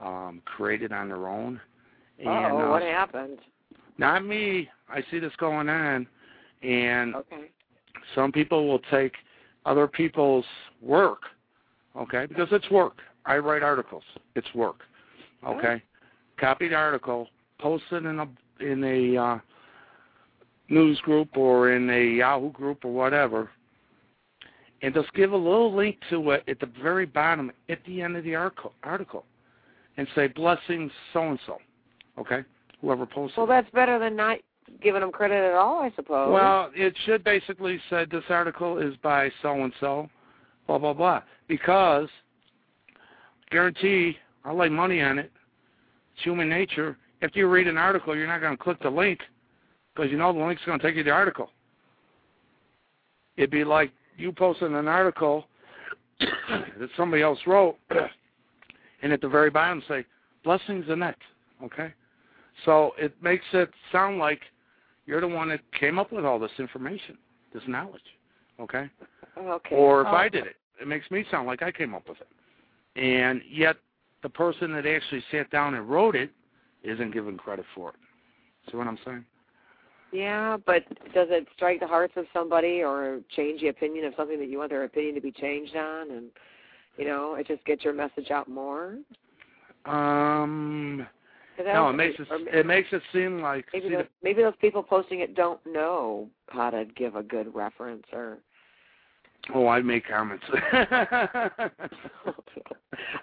um, 0.00 0.42
created 0.44 0.92
on 0.92 1.08
their 1.08 1.28
own. 1.28 1.60
And 2.18 2.28
Oh, 2.28 2.66
uh, 2.66 2.70
what 2.70 2.82
happened? 2.82 3.38
not 3.98 4.24
me. 4.24 4.68
I 4.88 5.02
see 5.10 5.18
this 5.18 5.32
going 5.36 5.68
on, 5.68 6.06
and 6.62 7.14
Okay. 7.16 7.50
some 8.14 8.30
people 8.30 8.68
will 8.68 8.80
take 8.90 9.12
other 9.66 9.86
people's 9.86 10.44
work, 10.80 11.22
okay, 11.96 12.26
because 12.26 12.48
it's 12.52 12.70
work. 12.70 12.98
I 13.26 13.38
write 13.38 13.62
articles. 13.62 14.02
It's 14.34 14.52
work, 14.54 14.80
okay. 15.46 15.82
Copy 16.38 16.68
the 16.68 16.74
article, 16.74 17.28
post 17.58 17.84
it 17.92 18.04
in 18.04 18.18
a 18.18 18.28
in 18.60 18.84
a 18.84 19.16
uh, 19.20 19.38
news 20.68 20.98
group 21.00 21.36
or 21.36 21.72
in 21.72 21.88
a 21.90 22.16
Yahoo 22.16 22.50
group 22.52 22.84
or 22.84 22.92
whatever, 22.92 23.50
and 24.82 24.94
just 24.94 25.12
give 25.14 25.32
a 25.32 25.36
little 25.36 25.74
link 25.74 25.96
to 26.10 26.30
it 26.30 26.44
at 26.48 26.60
the 26.60 26.70
very 26.82 27.06
bottom, 27.06 27.50
at 27.68 27.78
the 27.86 28.00
end 28.02 28.16
of 28.16 28.24
the 28.24 28.34
article, 28.34 28.72
article, 28.82 29.24
and 29.96 30.06
say 30.14 30.28
blessings 30.28 30.90
so 31.12 31.22
and 31.22 31.38
so, 31.46 31.58
okay. 32.18 32.42
Whoever 32.80 33.04
posted. 33.04 33.36
Well, 33.36 33.46
that's 33.46 33.70
better 33.72 33.98
than 33.98 34.16
not 34.16 34.38
giving 34.82 35.00
them 35.00 35.12
credit 35.12 35.44
at 35.44 35.54
all, 35.54 35.80
I 35.80 35.92
suppose. 35.96 36.32
Well, 36.32 36.70
it 36.74 36.94
should 37.04 37.24
basically 37.24 37.80
say 37.90 38.06
this 38.10 38.24
article 38.28 38.78
is 38.78 38.94
by 39.02 39.30
so 39.42 39.52
and 39.62 39.72
so, 39.80 40.08
blah 40.66 40.78
blah 40.78 40.94
blah. 40.94 41.22
Because 41.48 42.08
guarantee 43.50 44.16
I'll 44.44 44.56
lay 44.56 44.68
money 44.68 45.00
on 45.02 45.18
it. 45.18 45.30
It's 46.14 46.24
human 46.24 46.48
nature. 46.48 46.96
If 47.20 47.36
you 47.36 47.48
read 47.48 47.66
an 47.66 47.76
article, 47.76 48.16
you're 48.16 48.26
not 48.26 48.40
going 48.40 48.56
to 48.56 48.62
click 48.62 48.80
the 48.82 48.90
link 48.90 49.20
because 49.94 50.10
you 50.10 50.16
know 50.16 50.32
the 50.32 50.38
link's 50.44 50.62
going 50.64 50.78
to 50.78 50.86
take 50.86 50.96
you 50.96 51.02
to 51.02 51.10
the 51.10 51.14
article. 51.14 51.50
It'd 53.36 53.50
be 53.50 53.64
like 53.64 53.90
you 54.16 54.32
posting 54.32 54.74
an 54.74 54.88
article 54.88 55.46
that 56.20 56.88
somebody 56.96 57.22
else 57.22 57.38
wrote, 57.46 57.76
and 59.02 59.12
at 59.12 59.20
the 59.20 59.28
very 59.28 59.50
bottom 59.50 59.82
say 59.88 60.04
blessings 60.44 60.86
Annette. 60.88 61.16
Okay, 61.62 61.92
so 62.64 62.92
it 62.98 63.14
makes 63.22 63.44
it 63.52 63.70
sound 63.92 64.18
like 64.18 64.40
you're 65.10 65.20
the 65.20 65.26
one 65.26 65.48
that 65.48 65.58
came 65.72 65.98
up 65.98 66.12
with 66.12 66.24
all 66.24 66.38
this 66.38 66.52
information, 66.60 67.18
this 67.52 67.64
knowledge. 67.66 68.00
Okay. 68.60 68.88
Okay. 69.36 69.74
Or 69.74 70.02
if 70.02 70.06
oh. 70.06 70.14
I 70.14 70.28
did 70.28 70.46
it, 70.46 70.54
it 70.80 70.86
makes 70.86 71.10
me 71.10 71.24
sound 71.32 71.48
like 71.48 71.62
I 71.62 71.72
came 71.72 71.94
up 71.94 72.08
with 72.08 72.18
it. 72.20 72.28
And 73.00 73.42
yet, 73.50 73.76
the 74.22 74.28
person 74.28 74.72
that 74.72 74.86
actually 74.86 75.24
sat 75.32 75.50
down 75.50 75.74
and 75.74 75.90
wrote 75.90 76.14
it 76.14 76.30
isn't 76.84 77.12
given 77.12 77.36
credit 77.36 77.64
for 77.74 77.88
it. 77.90 77.96
See 78.70 78.76
what 78.76 78.86
I'm 78.86 78.98
saying? 79.04 79.24
Yeah, 80.12 80.58
but 80.64 80.88
does 81.12 81.26
it 81.30 81.48
strike 81.56 81.80
the 81.80 81.88
hearts 81.88 82.14
of 82.16 82.26
somebody 82.32 82.82
or 82.82 83.20
change 83.34 83.62
the 83.62 83.68
opinion 83.68 84.04
of 84.04 84.14
something 84.16 84.38
that 84.38 84.48
you 84.48 84.58
want 84.58 84.70
their 84.70 84.84
opinion 84.84 85.16
to 85.16 85.20
be 85.20 85.32
changed 85.32 85.74
on? 85.74 86.12
And 86.12 86.26
you 86.96 87.04
know, 87.04 87.34
it 87.34 87.48
just 87.48 87.64
gets 87.64 87.82
your 87.82 87.94
message 87.94 88.30
out 88.30 88.48
more. 88.48 88.96
Um. 89.86 91.04
No, 91.64 91.90
it 91.90 91.94
makes 91.94 92.18
it, 92.18 92.26
it 92.30 92.66
makes 92.66 92.88
it 92.92 93.02
seem 93.12 93.40
like 93.40 93.66
maybe 93.72 93.90
those, 93.90 94.06
maybe 94.22 94.42
those 94.42 94.54
people 94.60 94.82
posting 94.82 95.20
it 95.20 95.34
don't 95.34 95.60
know 95.66 96.28
how 96.48 96.70
to 96.70 96.84
give 96.96 97.16
a 97.16 97.22
good 97.22 97.54
reference 97.54 98.04
or. 98.12 98.38
Oh, 99.54 99.66
I 99.68 99.80
make 99.80 100.06
comments. 100.06 100.44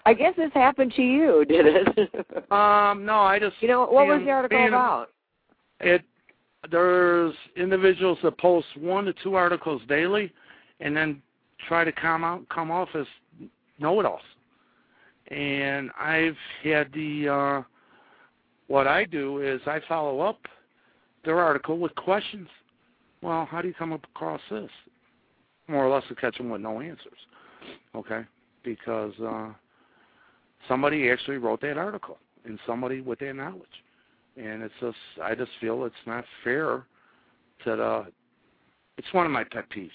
I 0.04 0.14
guess 0.14 0.34
this 0.36 0.50
happened 0.52 0.92
to 0.96 1.02
you, 1.02 1.44
did 1.48 1.66
it? 1.66 1.88
um, 2.50 3.06
no, 3.06 3.20
I 3.20 3.38
just. 3.38 3.54
You 3.60 3.68
know, 3.68 3.86
what 3.86 4.06
being, 4.06 4.18
was 4.18 4.24
the 4.24 4.30
article 4.30 4.66
about? 4.66 5.10
It 5.80 6.02
there's 6.70 7.34
individuals 7.56 8.18
that 8.22 8.36
post 8.38 8.66
one 8.76 9.04
to 9.04 9.14
two 9.22 9.34
articles 9.34 9.80
daily, 9.88 10.32
and 10.80 10.96
then 10.96 11.22
try 11.66 11.84
to 11.84 11.92
come 11.92 12.24
out 12.24 12.48
come 12.48 12.70
off 12.70 12.88
as 12.94 13.06
know-it-alls. 13.78 14.20
And 15.28 15.90
I've 15.98 16.36
had 16.64 16.92
the 16.92 17.28
uh, 17.28 17.62
what 18.68 18.86
I 18.86 19.04
do 19.04 19.42
is 19.42 19.60
I 19.66 19.80
follow 19.88 20.20
up 20.20 20.38
their 21.24 21.40
article 21.40 21.78
with 21.78 21.94
questions. 21.96 22.48
Well, 23.22 23.46
how 23.50 23.60
do 23.60 23.68
you 23.68 23.74
come 23.74 23.92
across 23.92 24.40
this? 24.50 24.70
More 25.66 25.84
or 25.84 25.94
less 25.94 26.04
to 26.08 26.14
catch 26.14 26.38
them 26.38 26.48
with 26.48 26.60
no 26.60 26.80
answers. 26.80 27.18
Okay, 27.94 28.22
because 28.62 29.12
uh, 29.20 29.48
somebody 30.68 31.10
actually 31.10 31.36
wrote 31.38 31.60
that 31.62 31.76
article, 31.76 32.18
and 32.44 32.58
somebody 32.66 33.00
with 33.00 33.18
that 33.18 33.34
knowledge 33.34 33.66
and 34.38 34.62
it's 34.62 34.74
just 34.80 34.96
I 35.22 35.34
just 35.34 35.50
feel 35.60 35.84
it's 35.84 35.94
not 36.06 36.24
fair 36.44 36.84
to 37.64 37.76
the. 37.76 38.06
It's 38.96 39.12
one 39.12 39.26
of 39.26 39.32
my 39.32 39.44
pet 39.44 39.64
peeves, 39.70 39.90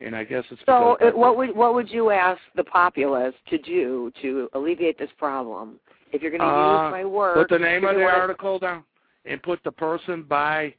and 0.00 0.16
I 0.16 0.24
guess 0.24 0.44
it's. 0.50 0.60
So, 0.66 0.96
what 1.14 1.36
would 1.36 1.54
what 1.54 1.74
would 1.74 1.90
you 1.90 2.10
ask 2.10 2.40
the 2.56 2.64
populace 2.64 3.34
to 3.50 3.58
do 3.58 4.12
to 4.22 4.48
alleviate 4.54 4.98
this 4.98 5.10
problem? 5.18 5.78
If 6.12 6.22
you're 6.22 6.30
going 6.30 6.40
to 6.40 6.46
uh, 6.46 6.84
use 6.84 6.92
my 6.92 7.04
word, 7.04 7.34
put 7.34 7.48
the 7.48 7.58
name 7.58 7.84
of 7.84 7.96
the 7.96 8.02
article 8.02 8.58
down 8.58 8.84
and 9.24 9.42
put 9.42 9.62
the 9.64 9.72
person 9.72 10.22
by 10.22 10.74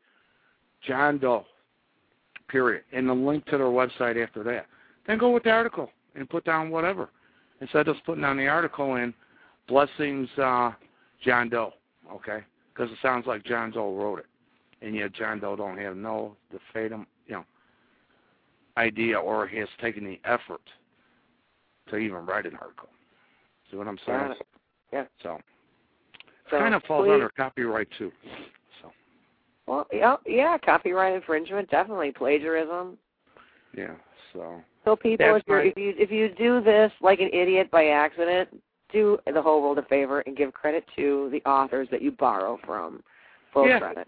John 0.86 1.17
Doe. 1.17 1.46
Period, 2.50 2.84
and 2.91 3.10
the 3.10 3.13
link 3.13 3.46
to 3.46 3.58
their 3.58 3.65
website 3.67 4.22
after 4.22 4.43
that. 4.43 4.67
Then 5.08 5.17
go 5.17 5.32
with 5.32 5.43
the 5.43 5.50
article 5.50 5.89
and 6.15 6.30
put 6.30 6.46
down 6.46 6.69
whatever 6.69 7.10
instead 7.62 7.88
of 7.88 7.96
just 7.96 8.06
putting 8.06 8.22
down 8.22 8.38
the 8.38 8.48
article 8.48 8.96
in 8.96 9.12
blessings 9.67 10.30
uh, 10.38 10.72
John 11.24 11.50
Doe. 11.50 11.74
Okay 12.13 12.43
because 12.74 12.91
it 12.91 12.98
sounds 13.02 13.28
like 13.28 13.43
John 13.43 13.72
Doe 13.72 13.96
wrote 13.96 14.19
it, 14.19 14.26
and 14.82 14.96
yet 14.96 15.13
John 15.13 15.39
Doe 15.39 15.56
don't 15.56 15.78
have 15.78 15.96
no 15.96 16.36
the 16.52 16.60
fatum, 16.74 17.06
you 17.28 17.36
know, 17.36 17.46
idea 18.78 19.19
or 19.19 19.48
has 19.48 19.67
taken 19.80 20.04
the 20.04 20.19
effort 20.26 20.62
to 21.89 21.98
even 21.98 22.26
write 22.26 22.46
an 22.46 22.56
article. 22.60 22.89
See 23.69 23.78
what 23.78 23.88
I'm 23.88 24.00
saying? 24.06 24.34
Yeah. 24.93 25.06
So, 25.23 25.39
so 26.51 26.60
kind 26.60 26.75
of 26.75 26.84
falls 26.84 27.06
please. 27.06 27.13
under 27.13 27.29
copyright 27.29 27.88
too. 27.97 28.12
So. 28.82 28.91
Well, 29.65 29.88
yeah, 29.91 30.17
yeah, 30.27 30.58
copyright 30.63 31.15
infringement, 31.15 31.69
definitely 31.71 32.12
plagiarism. 32.12 32.97
Yeah. 33.75 33.95
So. 34.32 34.62
So 34.86 34.95
people, 34.95 35.36
if, 35.36 35.43
if 35.47 35.77
you 35.77 35.93
if 35.97 36.12
you 36.12 36.29
do 36.36 36.62
this 36.62 36.91
like 37.01 37.21
an 37.21 37.29
idiot 37.34 37.71
by 37.71 37.88
accident, 37.88 38.49
do 38.91 39.17
the 39.34 39.41
whole 39.41 39.62
world 39.62 39.79
a 39.79 39.84
favor 39.84 40.19
and 40.21 40.38
give 40.38 40.53
credit 40.53 40.86
to 40.95 41.29
the 41.32 41.41
authors 41.49 41.88
that 41.89 42.01
you 42.01 42.12
borrow 42.12 42.60
from. 42.65 43.01
Full 43.53 43.67
yeah. 43.67 43.79
credit. 43.79 44.08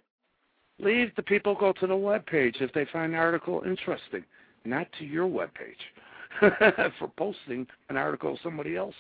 Leave 0.80 1.16
the 1.16 1.24
people 1.24 1.56
go 1.56 1.72
to 1.72 1.88
the 1.88 1.96
web 1.96 2.26
page 2.26 2.58
if 2.60 2.72
they 2.74 2.86
find 2.92 3.14
the 3.14 3.18
article 3.18 3.64
interesting, 3.66 4.24
not 4.66 4.88
to 5.00 5.06
your 5.06 5.26
web 5.26 5.50
page 5.54 6.52
for 7.00 7.08
posting 7.18 7.66
an 7.90 7.96
article 7.96 8.34
of 8.34 8.40
somebody 8.44 8.76
else's. 8.76 9.00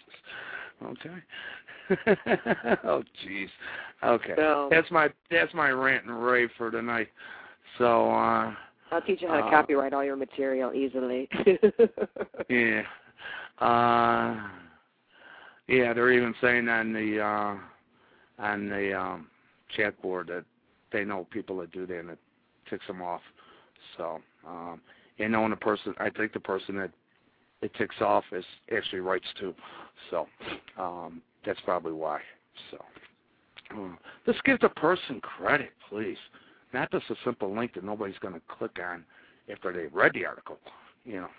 Okay. 0.83 1.15
oh 2.83 3.03
jeez. 3.25 3.47
Okay. 4.03 4.33
So, 4.35 4.67
that's 4.71 4.89
my 4.91 5.09
that's 5.31 5.53
my 5.53 5.69
rant 5.69 6.05
and 6.05 6.23
rave 6.23 6.49
for 6.57 6.71
tonight. 6.71 7.07
So 7.77 8.09
uh 8.11 8.53
I'll 8.91 9.01
teach 9.01 9.21
you 9.21 9.27
how 9.27 9.37
to 9.37 9.43
uh, 9.43 9.49
copyright 9.49 9.93
all 9.93 10.03
your 10.03 10.15
material 10.15 10.73
easily. 10.73 11.27
yeah. 12.49 12.83
Uh 13.59 14.49
yeah, 15.67 15.93
they're 15.93 16.11
even 16.11 16.35
saying 16.41 16.67
on 16.69 16.93
the 16.93 17.19
uh, 17.19 17.55
on 18.43 18.69
the 18.69 18.97
um, 18.97 19.27
chat 19.75 19.99
board 20.01 20.27
that 20.27 20.45
they 20.91 21.03
know 21.03 21.27
people 21.31 21.57
that 21.57 21.71
do 21.71 21.85
that 21.87 21.99
and 21.99 22.09
it 22.11 22.19
ticks 22.69 22.85
them 22.87 23.01
off. 23.01 23.21
So, 23.97 24.19
um, 24.47 24.81
and 25.17 25.31
knowing 25.31 25.49
the 25.49 25.55
person, 25.55 25.95
I 25.97 26.09
think 26.09 26.33
the 26.33 26.39
person 26.39 26.75
that 26.77 26.91
it 27.61 27.73
ticks 27.75 27.95
off 27.99 28.23
is 28.31 28.45
actually 28.75 28.99
writes 28.99 29.25
too. 29.39 29.55
So, 30.11 30.27
um, 30.77 31.21
that's 31.45 31.59
probably 31.61 31.93
why. 31.93 32.19
So, 32.71 32.77
uh, 33.77 33.95
let's 34.27 34.39
give 34.45 34.59
the 34.59 34.69
person 34.69 35.19
credit, 35.21 35.71
please. 35.89 36.17
Not 36.73 36.91
just 36.91 37.09
a 37.09 37.15
simple 37.23 37.55
link 37.55 37.73
that 37.75 37.83
nobody's 37.83 38.17
going 38.19 38.33
to 38.33 38.41
click 38.47 38.77
on 38.83 39.03
after 39.51 39.71
they've 39.71 39.93
read 39.93 40.13
the 40.13 40.25
article. 40.25 40.57
You 41.05 41.21
know. 41.21 41.29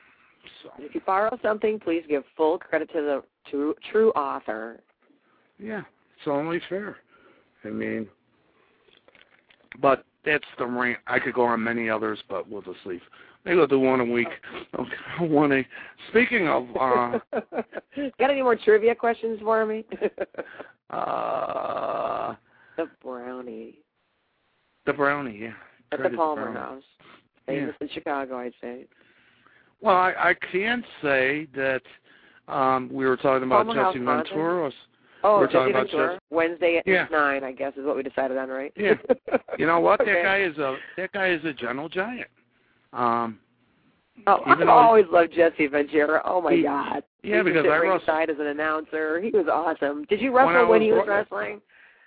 So. 0.63 0.71
If 0.79 0.95
you 0.95 1.01
borrow 1.05 1.37
something, 1.43 1.81
please 1.81 2.05
give 2.09 2.23
full 2.37 2.59
credit 2.59 2.89
to 2.93 3.01
the 3.01 3.23
to, 3.51 3.75
true 3.91 4.11
author. 4.11 4.81
Yeah, 5.59 5.81
it's 6.17 6.29
only 6.29 6.61
fair. 6.69 6.99
I 7.65 7.69
mean, 7.69 8.07
but 9.81 10.05
that's 10.25 10.45
the 10.59 10.67
rant. 10.67 10.99
I 11.07 11.19
could 11.19 11.35
go 11.35 11.45
on 11.45 11.63
many 11.63 11.91
others, 11.91 12.19
but 12.29 12.49
we'll 12.49 12.63
just 12.63 12.79
leave. 12.85 13.03
Maybe 13.47 13.57
we'll 13.59 13.69
do 13.69 13.79
one 13.79 14.01
a 14.01 14.05
week. 14.05 14.27
Okay, 14.77 14.93
one 15.33 15.53
a. 15.53 15.67
Speaking 16.11 16.49
of, 16.49 16.67
uh, 16.79 17.19
got 18.19 18.31
any 18.31 18.43
more 18.43 18.57
trivia 18.57 18.93
questions 18.95 19.39
for 19.41 19.65
me? 19.65 19.85
uh, 20.91 22.35
the 22.77 22.91
brownie. 23.01 23.79
The 24.85 24.93
brownie, 24.93 25.39
yeah. 25.43 25.53
At 25.93 26.03
the 26.03 26.11
Palmer 26.17 26.51
brownie. 26.51 26.59
House, 26.59 26.83
famous 27.47 27.75
Yeah. 27.81 27.87
in 27.87 27.93
Chicago, 27.95 28.37
I'd 28.39 28.53
say. 28.61 28.87
Well, 29.81 29.95
I, 29.95 30.11
I 30.19 30.35
can 30.51 30.83
say 31.01 31.47
that 31.55 31.83
um, 32.49 32.91
we 32.93 33.07
were 33.07 33.17
talking 33.17 33.45
about 33.47 33.67
Palmer 33.67 33.93
Jesse? 33.93 34.05
Ventura. 34.05 34.73
Oh, 35.23 35.39
We're 35.39 35.47
Jesse 35.47 35.55
talking 35.55 35.71
about. 35.71 35.87
Jesse- 35.89 36.19
Wednesday 36.31 36.79
at 36.79 36.87
Yeah. 36.87 37.07
nine, 37.13 37.45
I 37.45 37.53
guess, 37.53 37.75
is 37.77 37.87
what 37.87 37.95
we 37.95 38.03
decided 38.03 38.37
on, 38.39 38.49
right? 38.49 38.73
Yeah. 38.77 38.95
You 39.57 39.67
know 39.67 39.79
what? 39.79 40.01
Okay. 40.07 40.15
That 40.15 40.23
guy 40.25 40.43
is 40.43 40.59
a 40.59 40.77
that 40.97 41.13
guy 41.13 41.29
is 41.31 41.45
a 41.45 41.53
gentle 41.53 41.89
giant. 41.89 42.27
Um, 42.93 43.39
Oh, 44.27 44.41
I've 44.47 44.67
always 44.67 45.05
loved 45.11 45.35
Jesse 45.35 45.67
Ventura. 45.67 46.23
Oh 46.25 46.41
my 46.41 46.55
He- 46.55 46.63
God! 46.63 47.03
yeah, 47.23 47.39
he 47.39 47.43
because 47.43 47.65
was 47.65 47.73
I 47.73 47.77
ringside 47.77 48.31
as 48.31 48.39
an 48.41 48.47
announcer. 48.47 49.21
He 49.21 49.31
was 49.31 49.47
awesome. 49.47 50.05
Did 50.05 50.21
you 50.21 50.35
wrestle 50.35 50.53
when, 50.69 50.69
was 50.69 50.81
he 50.81 50.93
was 50.93 51.05
wrestling? 51.07 51.61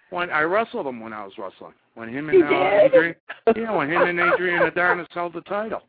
when 0.10 0.30
I 0.32 0.42
wrestled 0.42 0.88
him 0.88 1.00
when 1.00 1.14
I 1.14 1.24
was 1.24 1.34
wrestling. 1.38 1.74
When 1.94 2.10
him 2.10 2.30
and 2.30 2.44
uh. 2.44 2.80
Adrian, 2.84 3.16
yeah, 3.56 3.76
when 3.76 3.90
him 3.90 4.02
and 4.02 4.20
Adrian 4.20 4.64
Adonis 4.64 5.08
held 5.14 5.34
the 5.34 5.42
title, 5.42 5.84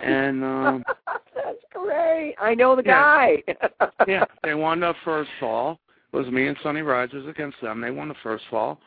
and 0.00 0.44
um, 0.44 0.84
That's 1.34 1.58
great. 1.72 2.34
I 2.40 2.54
know 2.54 2.76
the 2.76 2.82
Yeah. 2.84 3.36
guy. 3.40 3.88
yeah, 4.06 4.24
they 4.42 4.54
won 4.54 4.80
the 4.80 4.94
first 5.04 5.30
fall. 5.40 5.80
It 6.12 6.16
was 6.16 6.26
me 6.28 6.46
and 6.46 6.56
Sonny 6.62 6.82
Rogers 6.82 7.26
against 7.26 7.60
them. 7.62 7.80
They 7.80 7.90
won 7.90 8.08
the 8.08 8.14
first 8.22 8.44
fall. 8.50 8.78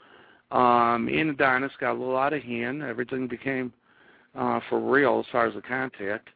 Um, 0.51 1.09
and 1.09 1.31
Adonis 1.31 1.71
got 1.79 1.91
a 1.91 1.97
little 1.99 2.15
out 2.17 2.31
of 2.33 2.41
hand. 2.43 2.81
Everything 2.83 3.27
became 3.27 3.73
uh, 4.35 4.59
for 4.69 4.79
real 4.79 5.19
as 5.19 5.25
far 5.31 5.47
as 5.47 5.53
the 5.53 5.61
contact. 5.61 6.29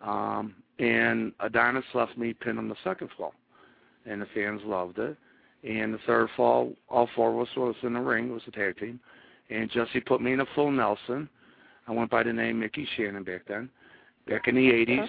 Um, 0.00 0.54
and 0.78 1.32
Adonis 1.40 1.84
left 1.94 2.18
me 2.18 2.34
pinned 2.34 2.58
on 2.58 2.68
the 2.68 2.76
second 2.82 3.10
fall, 3.16 3.34
and 4.06 4.20
the 4.20 4.26
fans 4.34 4.60
loved 4.64 4.98
it. 4.98 5.16
And 5.62 5.94
the 5.94 5.98
third 6.06 6.28
fall, 6.36 6.72
all 6.88 7.08
four 7.14 7.32
of 7.32 7.48
us 7.48 7.54
was 7.56 7.74
in 7.82 7.94
the 7.94 8.00
ring. 8.00 8.28
It 8.28 8.32
was 8.32 8.42
a 8.46 8.50
tag 8.50 8.78
team, 8.78 9.00
and 9.50 9.70
Jesse 9.70 10.00
put 10.00 10.20
me 10.20 10.32
in 10.32 10.40
a 10.40 10.46
full 10.54 10.70
Nelson. 10.70 11.28
I 11.86 11.92
went 11.92 12.10
by 12.10 12.22
the 12.22 12.32
name 12.32 12.60
Mickey 12.60 12.86
Shannon 12.96 13.24
back 13.24 13.42
then, 13.48 13.70
back 14.26 14.46
in 14.46 14.56
the 14.56 14.70
'80s, 14.70 15.08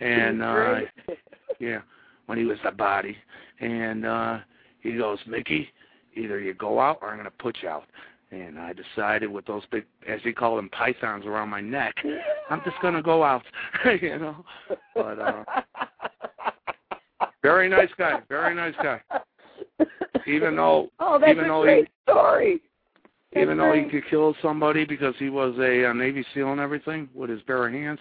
and 0.00 0.42
uh, 0.42 0.80
yeah, 1.60 1.80
when 2.26 2.38
he 2.38 2.44
was 2.44 2.58
the 2.64 2.72
body. 2.72 3.16
And 3.60 4.04
uh 4.04 4.38
he 4.82 4.96
goes, 4.96 5.18
Mickey, 5.26 5.68
either 6.14 6.40
you 6.40 6.54
go 6.54 6.80
out 6.80 6.98
or 7.00 7.08
I'm 7.08 7.16
going 7.16 7.24
to 7.24 7.30
put 7.30 7.58
you 7.62 7.68
out. 7.68 7.84
And 8.32 8.58
I 8.58 8.72
decided 8.72 9.30
with 9.30 9.44
those 9.44 9.62
big, 9.70 9.84
as 10.08 10.18
he 10.24 10.32
call 10.32 10.56
them, 10.56 10.70
pythons 10.70 11.26
around 11.26 11.50
my 11.50 11.60
neck, 11.60 11.94
I'm 12.48 12.62
just 12.64 12.80
going 12.80 12.94
to 12.94 13.02
go 13.02 13.22
out, 13.22 13.42
you 14.00 14.18
know. 14.18 14.42
But 14.94 15.18
uh 15.18 15.44
Very 17.42 17.68
nice 17.68 17.90
guy. 17.98 18.20
Very 18.28 18.54
nice 18.54 18.74
guy. 18.82 19.02
Even 20.26 20.56
though, 20.56 20.88
oh, 21.00 21.18
that's 21.18 21.32
even 21.32 21.44
a 21.44 21.48
though 21.48 21.62
great 21.62 21.84
he, 22.06 22.10
story. 22.10 22.60
That's 23.34 23.42
even 23.42 23.58
though 23.58 23.72
he 23.74 23.80
great. 23.82 23.90
could 24.04 24.10
kill 24.10 24.34
somebody 24.40 24.86
because 24.86 25.14
he 25.18 25.28
was 25.28 25.54
a, 25.58 25.90
uh 25.90 25.92
Navy 25.92 26.24
SEAL 26.32 26.52
and 26.52 26.60
everything 26.60 27.10
with 27.14 27.28
his 27.28 27.42
bare 27.42 27.68
hands, 27.70 28.00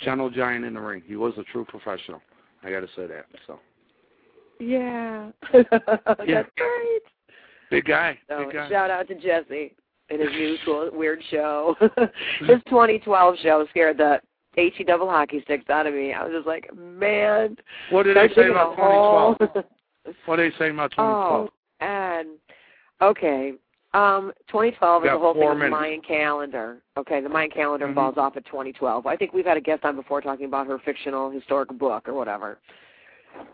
gentle 0.00 0.28
giant 0.28 0.64
in 0.66 0.74
the 0.74 0.80
ring. 0.80 1.02
He 1.06 1.16
was 1.16 1.32
a 1.38 1.44
true 1.44 1.64
professional. 1.64 2.20
I 2.62 2.70
got 2.70 2.80
to 2.80 2.88
say 2.94 3.06
that. 3.06 3.24
So 3.46 3.58
Yeah. 4.60 5.30
Yeah. 5.54 5.62
That's 6.42 6.50
great. 6.58 7.02
Big 7.72 7.84
guy. 7.86 8.18
So 8.28 8.44
big 8.44 8.54
guy. 8.54 8.68
shout 8.70 8.90
out 8.90 9.08
to 9.08 9.14
Jesse 9.14 9.74
and 10.10 10.20
his 10.20 10.30
new 10.32 10.56
cool 10.64 10.90
weird 10.92 11.22
show. 11.30 11.74
his 11.80 12.60
2012 12.68 13.36
show 13.42 13.66
scared 13.70 13.98
the 13.98 14.20
he 14.54 14.84
double 14.84 15.08
hockey 15.08 15.40
sticks 15.44 15.70
out 15.70 15.86
of 15.86 15.94
me. 15.94 16.12
I 16.12 16.22
was 16.24 16.32
just 16.34 16.46
like, 16.46 16.68
man. 16.76 17.56
What 17.90 18.02
did 18.04 18.18
I 18.18 18.28
they 18.28 18.34
say 18.34 18.48
about 18.48 18.76
2012? 18.76 19.64
What 20.26 20.36
did 20.36 20.52
they 20.52 20.58
say 20.58 20.70
about 20.70 20.90
2012? 20.90 21.48
oh, 21.48 21.84
and 21.84 22.28
okay. 23.00 23.52
Um, 23.94 24.32
2012 24.48 25.04
is 25.04 25.10
the 25.10 25.18
whole 25.18 25.34
thing 25.34 25.58
the. 25.58 25.68
Mayan 25.68 26.00
calendar. 26.00 26.78
Okay, 26.96 27.20
the 27.20 27.28
Mayan 27.28 27.50
calendar 27.50 27.86
Mhm. 27.86 27.94
falls 27.94 28.18
off 28.18 28.36
at 28.36 28.44
2012. 28.46 29.06
I 29.06 29.16
think 29.16 29.32
we've 29.32 29.44
had 29.46 29.56
a 29.56 29.60
guest 29.60 29.84
on 29.84 29.94
before 29.94 30.20
talking 30.20 30.46
about 30.46 30.66
her 30.66 30.78
fictional 30.80 31.30
historic 31.30 31.68
book 31.78 32.08
or 32.08 32.14
whatever. 32.14 32.58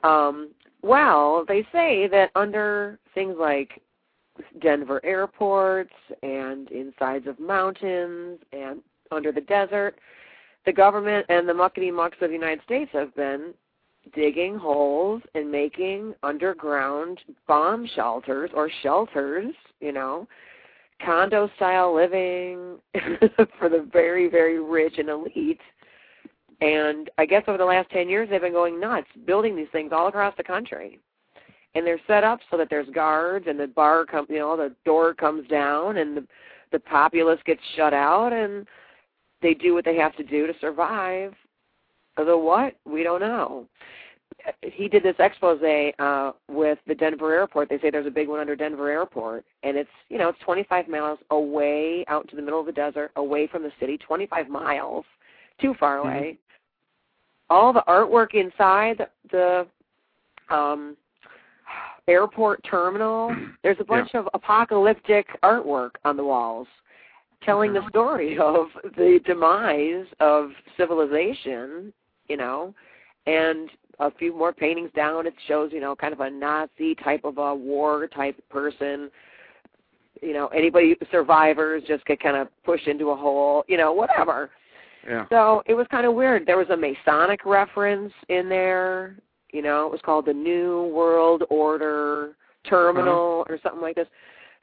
Um, 0.05 0.51
well, 0.83 1.45
they 1.47 1.67
say 1.71 2.07
that 2.09 2.31
under 2.35 2.99
things 3.15 3.37
like 3.39 3.83
Denver 4.61 5.01
airports 5.05 5.95
and 6.23 6.71
insides 6.71 7.27
of 7.27 7.39
mountains 7.39 8.39
and 8.53 8.81
under 9.11 9.33
the 9.33 9.41
desert, 9.41 9.99
the 10.67 10.73
government 10.73 11.27
and 11.29 11.49
the 11.49 11.53
muckety 11.53 11.93
mucks 11.93 12.19
of 12.21 12.29
the 12.29 12.35
United 12.35 12.63
States 12.63 12.91
have 12.93 13.15
been 13.15 13.55
digging 14.15 14.57
holes 14.57 15.23
and 15.35 15.51
making 15.51 16.15
underground 16.23 17.21
bomb 17.47 17.87
shelters 17.95 18.51
or 18.55 18.71
shelters, 18.83 19.55
you 19.81 19.93
know, 19.93 20.27
condo 21.05 21.49
style 21.57 21.95
living 21.95 22.79
for 23.59 23.69
the 23.69 23.89
very, 23.93 24.29
very 24.29 24.61
rich 24.61 24.99
and 24.99 25.09
elite. 25.09 25.61
And 26.61 27.09
I 27.19 27.27
guess 27.27 27.45
over 27.47 27.59
the 27.59 27.65
last 27.65 27.91
10 27.91 28.09
years, 28.09 28.29
they've 28.29 28.41
been 28.41 28.53
going 28.53 28.81
nuts, 28.81 29.07
building 29.27 29.55
these 29.57 29.69
things 29.71 29.93
all 29.93 30.09
across 30.09 30.35
the 30.37 30.43
country. 30.43 30.99
And 31.75 31.87
they're 31.87 32.01
set 32.07 32.25
up 32.25 32.41
so 32.51 32.57
that 32.57 32.69
there's 32.71 32.89
guards, 32.91 33.47
and 33.49 33.61
the 33.61 33.67
bar 33.67 34.05
comes, 34.05 34.29
you 34.31 34.39
know, 34.39 34.57
the 34.57 34.75
door 34.85 35.15
comes 35.15 35.47
down, 35.49 35.99
and 35.99 36.17
the 36.17 36.27
the 36.73 36.79
populace 36.79 37.41
gets 37.47 37.61
shut 37.77 37.95
out, 37.95 38.33
and 38.33 38.67
they 39.43 39.55
do 39.55 39.75
what 39.75 39.85
they 39.85 39.97
have 39.97 40.17
to 40.17 40.23
do 40.23 40.47
to 40.47 40.53
survive. 40.61 41.35
The 42.17 42.37
what? 42.37 42.75
We 42.85 43.03
don't 43.03 43.21
know. 43.21 43.67
He 44.63 44.89
did 44.89 45.03
this 45.03 45.17
expose 45.19 45.61
uh, 45.99 46.33
with 46.49 46.79
the 46.87 46.95
Denver 46.95 47.33
airport. 47.33 47.69
They 47.69 47.79
say 47.79 47.91
there's 47.91 48.07
a 48.07 48.11
big 48.11 48.29
one 48.29 48.41
under 48.41 48.57
Denver 48.57 48.91
airport, 48.91 49.45
and 49.63 49.77
it's 49.77 49.91
you 50.09 50.19
know 50.19 50.29
it's 50.29 50.39
25 50.41 50.89
miles 50.89 51.19
away 51.31 52.05
out 52.09 52.29
to 52.29 52.37
the 52.37 52.43
middle 52.43 52.61
of 52.61 52.67
the 52.67 52.73
desert, 52.73 53.11
away 53.17 53.47
from 53.47 53.63
the 53.63 53.73
city. 53.81 53.99
25 53.99 54.49
miles, 54.49 55.05
too 55.61 55.75
far 55.79 55.99
away. 55.99 56.39
All 57.51 57.73
the 57.73 57.85
artwork 57.89 58.35
inside 58.35 58.99
the, 59.31 59.67
the 60.49 60.55
um, 60.55 60.97
airport 62.09 62.65
terminal. 62.65 63.35
There's 63.63 63.77
a 63.81 63.85
bunch 63.85 64.15
of 64.15 64.29
apocalyptic 64.35 65.27
artwork 65.43 65.91
on 66.05 66.17
the 66.17 66.25
walls 66.25 66.67
telling 67.45 67.73
the 67.73 67.81
mm-hmm. 67.81 67.89
story 67.89 68.39
of 68.43 68.67
the 68.97 69.21
demise 69.25 70.07
of 70.21 70.51
civilization, 70.77 71.93
you 72.29 72.37
know, 72.37 72.75
and 73.27 73.71
a 74.01 74.11
few 74.13 74.37
more 74.37 74.53
paintings 74.53 74.91
down 74.95 75.27
it 75.27 75.35
shows, 75.47 75.71
you 75.73 75.81
know, 75.81 75.95
kind 75.95 76.13
of 76.13 76.21
a 76.21 76.31
Nazi 76.31 76.95
type 76.97 77.25
of 77.25 77.39
a 77.39 77.55
war 77.55 78.07
type 78.09 78.37
person. 78.49 79.11
You 80.23 80.33
know, 80.33 80.49
anybody 80.49 80.97
survivors 81.11 81.83
just 81.87 82.05
get 82.07 82.21
kind 82.21 82.37
of 82.37 82.49
pushed 82.65 82.87
into 82.87 83.11
a 83.11 83.17
hole, 83.17 83.65
you 83.69 83.77
know, 83.77 83.93
whatever. 83.93 84.51
Yeah. 85.09 85.27
So 85.31 85.63
it 85.67 85.75
was 85.75 85.87
kind 85.91 86.07
of 86.07 86.15
weird. 86.15 86.47
There 86.47 86.59
was 86.59 86.69
a 86.71 86.77
Masonic 86.77 87.45
reference 87.45 88.13
in 88.29 88.49
there. 88.49 89.17
You 89.51 89.63
know, 89.63 89.87
it 89.87 89.93
was 89.93 90.01
called 90.03 90.27
the 90.27 90.33
New 90.33 90.85
World 90.95 91.45
Order 91.49 92.37
Terminal 92.65 93.47
or 93.49 93.59
something 93.63 93.81
like 93.81 93.97
this. 93.97 94.09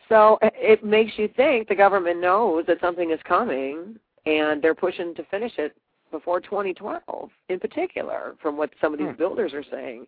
So 0.10 0.38
it- 0.42 0.54
it 0.56 0.84
makes 0.84 1.18
you 1.18 1.28
think 1.28 1.68
the 1.68 1.76
government 1.76 2.20
knows 2.20 2.66
that 2.68 2.80
something 2.80 3.10
is 3.10 3.22
coming, 3.24 4.00
and 4.26 4.62
they're 4.62 4.76
pushing 4.76 5.16
to 5.16 5.24
finish 5.24 5.58
it 5.58 5.76
before 6.12 6.40
2012, 6.40 7.32
in 7.50 7.60
particular, 7.60 8.36
from 8.40 8.58
what 8.58 8.70
some 8.80 8.94
of 8.94 9.00
these 9.00 9.10
Hmm. 9.10 9.16
builders 9.16 9.54
are 9.54 9.64
saying. 9.64 10.08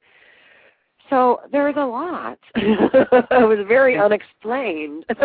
So 1.10 1.40
there's 1.52 1.76
a 1.78 1.86
lot. 1.86 2.38
it 2.56 3.32
was 3.48 3.66
very 3.68 3.98
unexplained. 3.98 5.06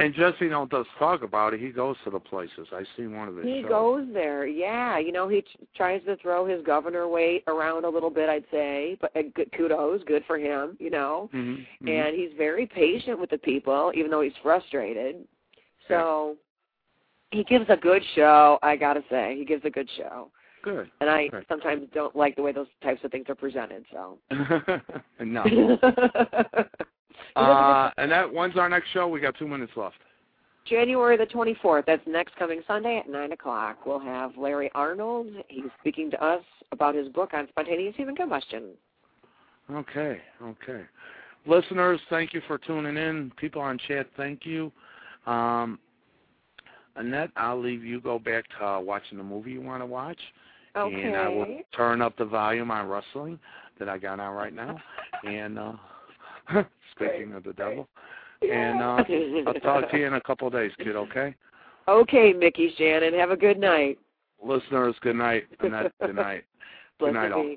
And 0.00 0.14
Jesse 0.14 0.48
don't 0.48 0.70
just 0.70 0.88
talk 0.96 1.24
about 1.24 1.54
it. 1.54 1.60
He 1.60 1.70
goes 1.70 1.96
to 2.04 2.10
the 2.10 2.20
places. 2.20 2.68
I 2.72 2.84
seen 2.96 3.16
one 3.16 3.26
of 3.26 3.34
his 3.34 3.44
He 3.44 3.62
shows. 3.62 3.68
goes 3.68 4.06
there, 4.14 4.46
yeah. 4.46 4.96
You 4.96 5.10
know, 5.10 5.26
he 5.26 5.40
t- 5.40 5.48
tries 5.76 6.04
to 6.04 6.16
throw 6.18 6.46
his 6.46 6.62
governor 6.64 7.08
weight 7.08 7.42
around 7.48 7.84
a 7.84 7.88
little 7.88 8.08
bit, 8.08 8.28
I'd 8.28 8.44
say. 8.52 8.96
But 9.00 9.10
uh, 9.16 9.22
good, 9.34 9.50
kudos, 9.56 10.04
good 10.06 10.22
for 10.28 10.38
him. 10.38 10.76
You 10.78 10.90
know, 10.90 11.28
Mhm, 11.34 11.66
mhm. 11.82 11.88
and 11.88 12.14
he's 12.16 12.30
very 12.36 12.64
patient 12.64 13.18
with 13.18 13.30
the 13.30 13.38
people, 13.38 13.90
even 13.92 14.08
though 14.08 14.20
he's 14.20 14.36
frustrated. 14.40 15.26
So 15.88 16.36
he 17.32 17.42
gives 17.42 17.66
a 17.68 17.76
good 17.76 18.02
show. 18.14 18.60
I 18.62 18.76
gotta 18.76 19.02
say, 19.10 19.34
he 19.36 19.44
gives 19.44 19.64
a 19.64 19.70
good 19.70 19.88
show. 19.96 20.30
Good. 20.62 20.90
And 21.00 21.08
I 21.08 21.28
Right. 21.32 21.44
sometimes 21.48 21.88
don't 21.94 22.14
like 22.16 22.36
the 22.36 22.42
way 22.42 22.52
those 22.52 22.66
types 22.82 23.02
of 23.04 23.10
things 23.12 23.26
are 23.28 23.34
presented. 23.34 23.84
So. 23.92 24.18
no. 25.20 25.42
He 25.44 25.54
does 25.56 25.78
a 25.82 26.40
good- 26.52 26.68
Uh, 27.36 27.90
and 27.98 28.10
that 28.10 28.32
when's 28.32 28.56
our 28.56 28.68
next 28.68 28.88
show? 28.90 29.06
We 29.08 29.20
got 29.20 29.36
two 29.38 29.46
minutes 29.48 29.72
left. 29.76 29.96
January 30.64 31.16
the 31.16 31.26
24th. 31.26 31.84
That's 31.86 32.06
next 32.06 32.36
coming 32.36 32.62
Sunday 32.66 32.98
at 32.98 33.08
9 33.08 33.32
o'clock. 33.32 33.86
We'll 33.86 33.98
have 33.98 34.36
Larry 34.36 34.70
Arnold. 34.74 35.28
He's 35.48 35.64
speaking 35.80 36.10
to 36.10 36.22
us 36.24 36.42
about 36.72 36.94
his 36.94 37.08
book 37.08 37.32
on 37.32 37.48
spontaneous 37.48 37.96
human 37.96 38.14
combustion. 38.16 38.72
Okay, 39.70 40.20
okay. 40.42 40.82
Listeners, 41.46 42.00
thank 42.10 42.34
you 42.34 42.42
for 42.46 42.58
tuning 42.58 42.96
in. 42.96 43.30
People 43.36 43.62
on 43.62 43.78
chat, 43.86 44.06
thank 44.16 44.44
you. 44.44 44.72
Um, 45.26 45.78
Annette, 46.96 47.30
I'll 47.36 47.60
leave 47.60 47.84
you 47.84 48.00
go 48.00 48.18
back 48.18 48.44
to 48.58 48.66
uh, 48.66 48.80
watching 48.80 49.18
the 49.18 49.24
movie 49.24 49.52
you 49.52 49.60
want 49.62 49.82
to 49.82 49.86
watch. 49.86 50.18
Okay. 50.76 51.02
And 51.02 51.16
I 51.16 51.28
will 51.28 51.60
turn 51.74 52.02
up 52.02 52.16
the 52.16 52.24
volume 52.24 52.70
on 52.70 52.88
wrestling 52.88 53.38
that 53.78 53.88
I 53.88 53.98
got 53.98 54.20
on 54.20 54.34
right 54.34 54.54
now. 54.54 54.78
And 55.24 55.58
uh, 55.58 55.72
speaking 56.94 57.32
of 57.32 57.42
the 57.42 57.52
devil. 57.54 57.88
And 58.42 58.80
uh, 58.80 59.02
I'll 59.46 59.54
talk 59.54 59.90
to 59.90 59.98
you 59.98 60.06
in 60.06 60.14
a 60.14 60.20
couple 60.20 60.46
of 60.46 60.52
days, 60.52 60.70
kid, 60.78 60.96
okay? 60.96 61.34
Okay, 61.88 62.34
Mickey 62.34 62.74
Shannon. 62.76 63.14
Have 63.14 63.30
a 63.30 63.36
good 63.36 63.58
night. 63.58 63.98
Listeners, 64.44 64.94
good 65.00 65.16
night. 65.16 65.44
Annette, 65.60 65.90
good 66.02 66.14
night. 66.14 66.44
Good 67.00 67.14
night, 67.14 67.32
all. 67.32 67.56